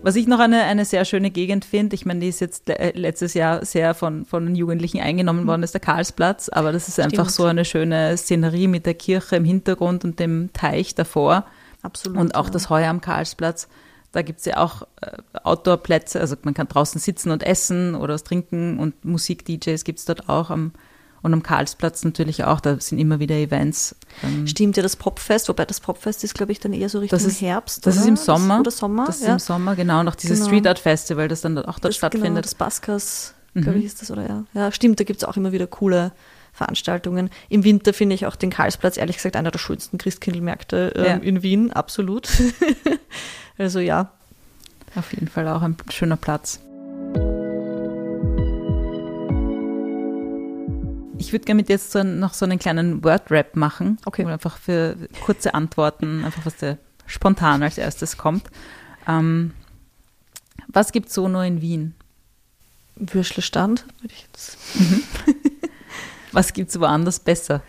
Was 0.04 0.18
ich 0.18 0.28
noch 0.28 0.40
eine, 0.40 0.64
eine 0.64 0.84
sehr 0.84 1.06
schöne 1.06 1.32
Gegend 1.32 1.64
finde, 1.64 1.96
ich 1.96 2.06
meine, 2.06 2.20
die 2.20 2.28
ist 2.28 2.42
jetzt 2.42 2.70
äh, 2.70 2.92
letztes 2.94 3.34
Jahr 3.34 3.64
sehr 3.64 3.94
von, 3.94 4.26
von 4.26 4.46
den 4.46 4.54
Jugendlichen 4.54 5.00
eingenommen 5.00 5.48
worden, 5.48 5.64
ist 5.64 5.74
der 5.74 5.80
Karlsplatz, 5.80 6.50
aber 6.50 6.74
das 6.74 6.90
ist 6.90 7.00
einfach 7.00 7.30
Stimmt. 7.30 7.32
so 7.32 7.46
eine 7.46 7.64
schöne 7.64 8.18
Szenerie 8.18 8.68
mit 8.68 8.86
der 8.86 8.96
Kirche 8.96 9.38
im 9.38 9.46
Hintergrund 9.46 10.04
und 10.04 10.20
dem 10.20 10.52
Teich 10.52 10.94
davor. 10.94 11.46
Absolut. 11.84 12.18
Und 12.18 12.36
auch 12.36 12.48
ja. 12.48 12.52
das 12.52 12.70
Heuer 12.70 12.90
am 12.90 13.00
Karlsplatz. 13.00 13.70
Da 14.12 14.22
gibt's 14.24 14.44
ja 14.44 14.58
auch 14.58 14.82
äh, 15.00 15.18
Outdoor-Plätze, 15.42 16.20
also 16.20 16.36
man 16.44 16.54
kann 16.54 16.68
draußen 16.68 17.00
sitzen 17.00 17.32
und 17.32 17.42
essen 17.42 17.96
oder 17.96 18.16
was 18.16 18.26
trinken 18.26 18.80
und 18.80 19.06
Musik-DJs 19.06 19.86
gibt's 19.86 20.04
dort 20.04 20.28
auch 20.28 20.50
am, 20.50 20.74
und 21.24 21.34
am 21.34 21.42
Karlsplatz 21.42 22.04
natürlich 22.04 22.44
auch, 22.44 22.60
da 22.60 22.80
sind 22.80 23.00
immer 23.00 23.20
wieder 23.20 23.34
Events. 23.36 23.96
Stimmt 24.46 24.78
ja 24.78 24.84
das 24.84 24.96
Popfest, 24.96 25.50
wobei 25.50 25.66
das 25.66 25.80
Popfest 25.80 26.24
ist, 26.24 26.36
glaube 26.36 26.52
ich, 26.52 26.60
dann 26.60 26.74
eher 26.74 26.90
so 26.90 27.00
Richtung 27.00 27.18
Das 27.18 27.26
ist- 27.26 27.42
Herbst. 27.42 27.88
das 27.88 27.96
ist 27.96 28.02
oder? 28.02 28.10
im 28.10 28.16
Sommer. 28.18 28.60
oder 28.60 28.70
Sommer, 28.72 29.06
das 29.08 29.18
ist 29.22 29.26
ja. 29.26 29.34
im 29.34 29.40
Sommer, 29.40 29.76
genau, 29.76 30.02
und 30.02 30.08
auch 30.10 30.16
dieses 30.16 30.38
Genau. 30.40 30.50
Street 30.50 30.68
Art 30.68 30.78
Festival, 30.80 31.28
das 31.28 31.42
dann 31.42 31.58
auch 31.58 31.64
dort 31.80 31.86
das, 31.86 32.00
Genau, 32.00 32.10
stattfindet. 32.12 32.46
das 32.46 32.54
Baskas, 32.54 33.34
Mhm. 33.56 33.62
glaube 33.62 33.80
ich, 33.80 33.86
ist 33.86 34.02
das, 34.02 34.12
oder 34.12 34.28
ja. 34.28 34.44
Ja, 34.54 34.72
stimmt, 34.72 35.00
da 35.00 35.04
gibt 35.04 35.24
es 35.24 35.28
auch 35.28 35.36
immer 35.38 35.52
wieder 35.52 35.66
coole 35.68 36.12
Veranstaltungen. 36.52 37.30
Im 37.50 37.64
Winter 37.64 37.94
finde 37.94 38.14
ich 38.16 38.26
auch 38.28 38.36
den 38.36 38.50
Karlsplatz 38.52 38.98
ehrlich 38.98 39.16
gesagt 39.16 39.36
einer 39.36 39.50
der 39.50 39.58
schönsten 39.60 39.98
Christkindlmärkte 39.98 40.94
ähm, 40.96 41.04
Ja. 41.06 41.14
in 41.16 41.42
Wien, 41.42 41.72
absolut. 41.74 42.28
also 43.58 43.80
ja, 43.80 44.12
Auf 44.96 45.12
jeden 45.14 45.28
Fall 45.28 45.48
auch 45.48 45.62
ein 45.64 45.76
schöner 45.92 46.18
Platz. 46.18 46.60
Ich 51.26 51.32
würde 51.32 51.46
gerne 51.46 51.60
mit 51.60 51.70
dir 51.70 51.74
jetzt 51.74 51.92
so 51.92 52.04
noch 52.04 52.34
so 52.34 52.46
einen 52.46 52.60
kleinen 52.60 53.04
Word-Rap 53.04 53.56
machen. 53.56 53.98
Okay. 54.06 54.24
Oder 54.24 54.34
einfach 54.34 54.58
für 54.58 54.96
kurze 55.24 55.54
Antworten, 55.54 56.26
einfach 56.26 56.46
was 56.46 56.58
dir 56.58 56.78
spontan 57.06 57.64
als 57.64 57.78
erstes 57.78 58.18
kommt. 58.18 58.48
Ähm, 59.08 59.54
was 60.68 60.92
gibt 60.92 61.10
so 61.10 61.28
nur 61.28 61.44
in 61.44 61.62
Wien? 61.62 61.96
Würstelstand, 62.96 63.86
würde 64.02 64.14
ich 64.14 64.24
jetzt. 64.24 64.58
Was 66.32 66.52
gibt 66.54 66.72
es 66.72 66.80
woanders 66.80 67.20
besser? 67.20 67.62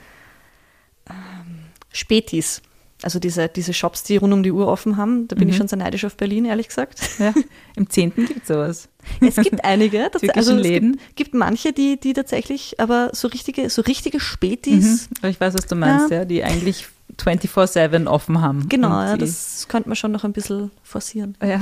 Spätis. 1.93 2.63
Also 3.05 3.19
diese, 3.19 3.49
diese 3.49 3.73
Shops, 3.75 4.03
die 4.03 4.17
rund 4.17 4.33
um 4.33 4.43
die 4.43 4.51
Uhr 4.53 4.67
offen 4.67 4.97
haben, 4.97 5.29
da 5.29 5.37
bin 5.37 5.49
ich 5.49 5.55
Mhm. 5.55 5.59
schon 5.59 5.69
sehr 5.69 5.79
neidisch 5.79 6.05
auf 6.05 6.17
Berlin, 6.17 6.45
ehrlich 6.47 6.69
gesagt. 6.69 7.01
Ja, 7.19 7.33
Im 7.77 7.89
10. 7.91 8.13
gibt 8.15 8.43
es 8.43 8.49
sowas. 8.49 8.89
Es 9.21 9.37
gibt 9.37 9.65
einige, 9.65 10.11
also 10.35 10.55
es 10.57 10.63
Läden. 10.63 10.93
Gibt, 10.93 11.17
gibt 11.17 11.35
manche, 11.35 11.73
die, 11.73 12.01
die 12.01 12.15
tatsächlich, 12.15 12.81
aber 12.81 13.11
so 13.13 13.29
richtige, 13.29 13.69
so 13.71 13.83
richtige 13.83 14.19
Spätis, 14.21 15.09
Mhm. 15.23 15.29
Ich 15.29 15.41
weiß, 15.41 15.55
was 15.55 15.67
du 15.67 15.75
meinst, 15.77 16.11
ja, 16.11 16.25
die 16.25 16.43
eigentlich 16.43 16.87
24-7 17.19 18.07
offen 18.09 18.41
haben. 18.41 18.69
genau, 18.69 18.89
ja, 19.03 19.17
das 19.17 19.69
könnte 19.69 19.89
man 19.91 19.97
schon 19.97 20.11
noch 20.13 20.25
ein 20.25 20.33
bisschen 20.33 20.71
forcieren. 20.83 21.37
ja. 21.43 21.61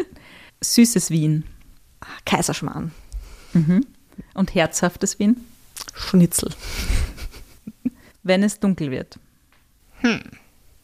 Süßes 0.60 1.10
Wien. 1.10 1.44
Kaiserschmarrn, 2.24 2.92
Mhm. 3.52 3.84
Und 4.34 4.54
herzhaftes 4.54 5.18
Wien, 5.18 5.36
Schnitzel. 5.94 6.50
wenn 8.22 8.42
es 8.42 8.58
dunkel 8.60 8.90
wird. 8.90 9.18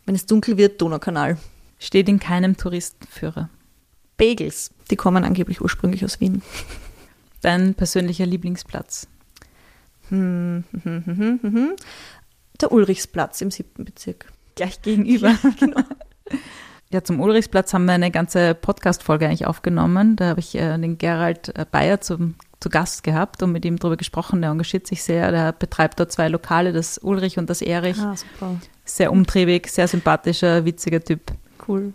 Wenn 0.06 0.14
es 0.14 0.26
dunkel 0.26 0.56
wird, 0.56 0.80
Donaukanal. 0.80 1.38
Steht 1.78 2.08
in 2.08 2.18
keinem 2.18 2.56
Touristenführer. 2.56 3.50
Bagels, 4.16 4.70
die 4.90 4.96
kommen 4.96 5.24
angeblich 5.24 5.60
ursprünglich 5.60 6.04
aus 6.04 6.20
Wien. 6.20 6.42
Dein 7.40 7.74
persönlicher 7.74 8.26
Lieblingsplatz. 8.26 9.06
Hm, 10.08 10.64
hm, 10.82 11.04
hm. 11.42 11.72
Der 12.60 12.72
Ulrichsplatz 12.72 13.40
im 13.40 13.50
siebten 13.50 13.84
Bezirk. 13.84 14.32
Gleich 14.54 14.80
gegenüber. 14.82 15.34
genau. 15.58 15.82
Ja, 16.90 17.02
zum 17.02 17.18
Ulrichsplatz 17.18 17.74
haben 17.74 17.86
wir 17.86 17.94
eine 17.94 18.12
ganze 18.12 18.54
Podcast-Folge 18.54 19.26
eigentlich 19.26 19.48
aufgenommen. 19.48 20.14
Da 20.14 20.26
habe 20.26 20.38
ich 20.38 20.54
äh, 20.54 20.78
den 20.78 20.96
Gerald 20.96 21.48
äh, 21.58 21.66
Bayer 21.68 22.00
zum, 22.00 22.36
zu 22.60 22.68
Gast 22.68 23.02
gehabt 23.02 23.42
und 23.42 23.50
mit 23.50 23.64
ihm 23.64 23.80
darüber 23.80 23.96
gesprochen. 23.96 24.42
Der 24.42 24.52
engagiert 24.52 24.86
sich 24.86 25.02
sehr. 25.02 25.32
Der 25.32 25.50
betreibt 25.50 25.98
dort 25.98 26.12
zwei 26.12 26.28
Lokale, 26.28 26.72
das 26.72 26.98
Ulrich 26.98 27.36
und 27.36 27.50
das 27.50 27.62
Erich. 27.62 27.98
Ah, 27.98 28.14
super. 28.14 28.60
Sehr 28.84 29.12
umtriebig, 29.12 29.68
sehr 29.68 29.88
sympathischer, 29.88 30.64
witziger 30.64 31.02
Typ. 31.02 31.32
Cool. 31.66 31.92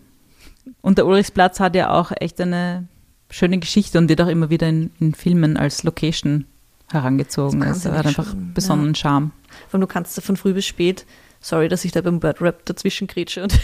Und 0.81 0.97
der 0.97 1.05
Ulrichsplatz 1.05 1.59
hat 1.59 1.75
ja 1.75 1.91
auch 1.91 2.11
echt 2.19 2.39
eine 2.41 2.87
schöne 3.29 3.59
Geschichte 3.59 3.97
und 3.97 4.09
wird 4.09 4.21
auch 4.21 4.27
immer 4.27 4.49
wieder 4.49 4.67
in, 4.67 4.91
in 4.99 5.13
Filmen 5.13 5.57
als 5.57 5.83
Location 5.83 6.45
herangezogen. 6.91 7.59
Das 7.59 7.85
Also 7.85 7.91
hat 7.91 8.05
einfach 8.07 8.31
schön, 8.31 8.53
besonderen 8.53 8.95
Charme. 8.95 9.31
Vor 9.67 9.75
allem, 9.77 9.81
du 9.81 9.87
kannst 9.87 10.19
von 10.21 10.37
früh 10.37 10.53
bis 10.53 10.65
spät, 10.65 11.05
sorry, 11.39 11.67
dass 11.69 11.85
ich 11.85 11.91
da 11.91 12.01
beim 12.01 12.21
Word-Rap 12.23 12.65
dazwischen 12.65 13.07
kretsche. 13.07 13.43
Und 13.43 13.53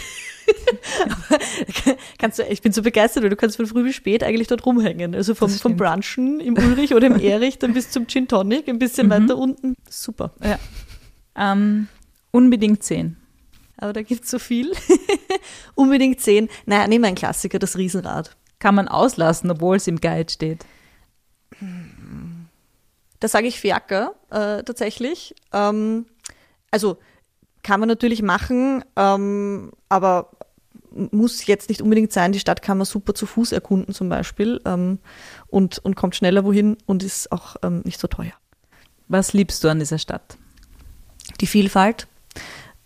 kannst 2.18 2.38
du, 2.38 2.42
ich 2.44 2.62
bin 2.62 2.72
so 2.72 2.82
begeistert, 2.82 3.22
weil 3.22 3.30
du 3.30 3.36
kannst 3.36 3.56
von 3.56 3.66
früh 3.66 3.82
bis 3.82 3.96
spät 3.96 4.22
eigentlich 4.22 4.48
dort 4.48 4.64
rumhängen. 4.66 5.14
Also 5.14 5.34
vom, 5.34 5.50
vom. 5.50 5.76
Brunchen 5.76 6.40
im 6.40 6.56
Ulrich 6.56 6.94
oder 6.94 7.06
im 7.08 7.16
Erich 7.20 7.58
dann 7.58 7.74
bis 7.74 7.90
zum 7.90 8.06
Gin 8.06 8.28
Tonic, 8.28 8.68
ein 8.68 8.78
bisschen 8.78 9.06
Mhm. 9.08 9.10
weiter 9.10 9.36
unten. 9.38 9.74
Super. 9.90 10.32
Ähm, 11.34 11.88
unbedingt 12.36 12.82
sehen. 12.82 13.16
Aber 13.78 13.92
da 13.92 14.02
gibt 14.02 14.24
es 14.24 14.30
so 14.30 14.38
viel. 14.38 14.72
Unbedingt 15.74 16.20
sehen. 16.20 16.48
Naja, 16.66 16.86
nehmen 16.86 17.04
wir 17.04 17.08
einen 17.08 17.16
Klassiker, 17.16 17.58
das 17.58 17.76
Riesenrad. 17.76 18.36
Kann 18.58 18.74
man 18.74 18.88
auslassen, 18.88 19.50
obwohl 19.50 19.76
es 19.76 19.86
im 19.86 20.00
Guide 20.00 20.30
steht. 20.30 20.64
Da 23.20 23.28
sage 23.28 23.46
ich 23.46 23.58
Fiaker 23.58 24.14
äh, 24.30 24.62
tatsächlich. 24.62 25.34
Ähm, 25.52 26.06
also 26.70 26.98
kann 27.62 27.80
man 27.80 27.88
natürlich 27.88 28.22
machen, 28.22 28.84
ähm, 28.96 29.72
aber 29.88 30.30
muss 30.90 31.46
jetzt 31.46 31.68
nicht 31.68 31.82
unbedingt 31.82 32.12
sein. 32.12 32.32
Die 32.32 32.40
Stadt 32.40 32.62
kann 32.62 32.78
man 32.78 32.86
super 32.86 33.14
zu 33.14 33.26
Fuß 33.26 33.52
erkunden 33.52 33.94
zum 33.94 34.08
Beispiel 34.08 34.60
ähm, 34.64 34.98
und, 35.48 35.78
und 35.78 35.94
kommt 35.96 36.16
schneller 36.16 36.44
wohin 36.44 36.76
und 36.86 37.02
ist 37.02 37.32
auch 37.32 37.56
ähm, 37.62 37.82
nicht 37.84 38.00
so 38.00 38.08
teuer. 38.08 38.32
Was 39.08 39.32
liebst 39.32 39.62
du 39.62 39.68
an 39.68 39.78
dieser 39.78 39.98
Stadt? 39.98 40.38
Die 41.40 41.46
Vielfalt, 41.46 42.08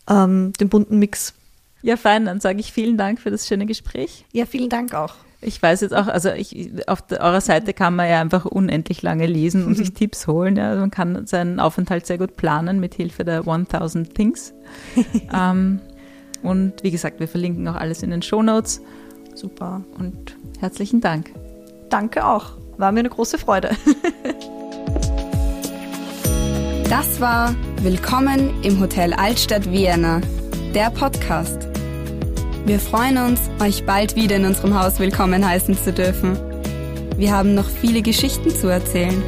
ähm, 0.08 0.52
den 0.60 0.68
bunten 0.68 0.98
Mix. 0.98 1.34
Ja, 1.82 1.96
fein, 1.96 2.26
dann 2.26 2.40
sage 2.40 2.60
ich 2.60 2.72
vielen 2.72 2.98
Dank 2.98 3.20
für 3.20 3.30
das 3.30 3.46
schöne 3.46 3.66
Gespräch. 3.66 4.24
Ja, 4.32 4.46
vielen 4.46 4.68
Dank 4.68 4.94
auch. 4.94 5.14
Ich 5.42 5.62
weiß 5.62 5.80
jetzt 5.80 5.94
auch, 5.94 6.06
also 6.06 6.30
ich, 6.30 6.86
auf 6.86 7.00
der, 7.02 7.20
eurer 7.20 7.40
Seite 7.40 7.72
kann 7.72 7.96
man 7.96 8.08
ja 8.08 8.20
einfach 8.20 8.44
unendlich 8.44 9.00
lange 9.00 9.26
lesen 9.26 9.64
und 9.66 9.74
sich 9.74 9.92
Tipps 9.94 10.26
holen. 10.26 10.56
Ja. 10.56 10.68
Also 10.68 10.80
man 10.80 10.90
kann 10.90 11.26
seinen 11.26 11.60
Aufenthalt 11.60 12.06
sehr 12.06 12.18
gut 12.18 12.36
planen 12.36 12.78
mit 12.78 12.94
Hilfe 12.94 13.24
der 13.24 13.48
1000 13.48 14.14
Things. 14.14 14.52
ähm, 15.34 15.80
und 16.42 16.82
wie 16.82 16.90
gesagt, 16.90 17.20
wir 17.20 17.28
verlinken 17.28 17.66
auch 17.68 17.76
alles 17.76 18.02
in 18.02 18.10
den 18.10 18.22
Shownotes. 18.22 18.82
Super. 19.34 19.82
Und 19.98 20.36
herzlichen 20.58 21.00
Dank. 21.00 21.30
Danke 21.88 22.26
auch. 22.26 22.52
War 22.76 22.92
mir 22.92 23.00
eine 23.00 23.10
große 23.10 23.38
Freude. 23.38 23.70
Das 26.90 27.20
war 27.20 27.55
Willkommen 27.83 28.64
im 28.64 28.81
Hotel 28.81 29.12
Altstadt 29.12 29.70
Vienna, 29.70 30.20
der 30.74 30.90
Podcast. 30.90 31.68
Wir 32.66 32.81
freuen 32.81 33.16
uns, 33.16 33.42
euch 33.61 33.87
bald 33.87 34.16
wieder 34.16 34.35
in 34.35 34.44
unserem 34.44 34.76
Haus 34.76 34.98
willkommen 34.98 35.48
heißen 35.48 35.79
zu 35.79 35.92
dürfen. 35.92 36.37
Wir 37.16 37.31
haben 37.31 37.55
noch 37.55 37.70
viele 37.70 38.03
Geschichten 38.03 38.50
zu 38.50 38.66
erzählen. 38.66 39.22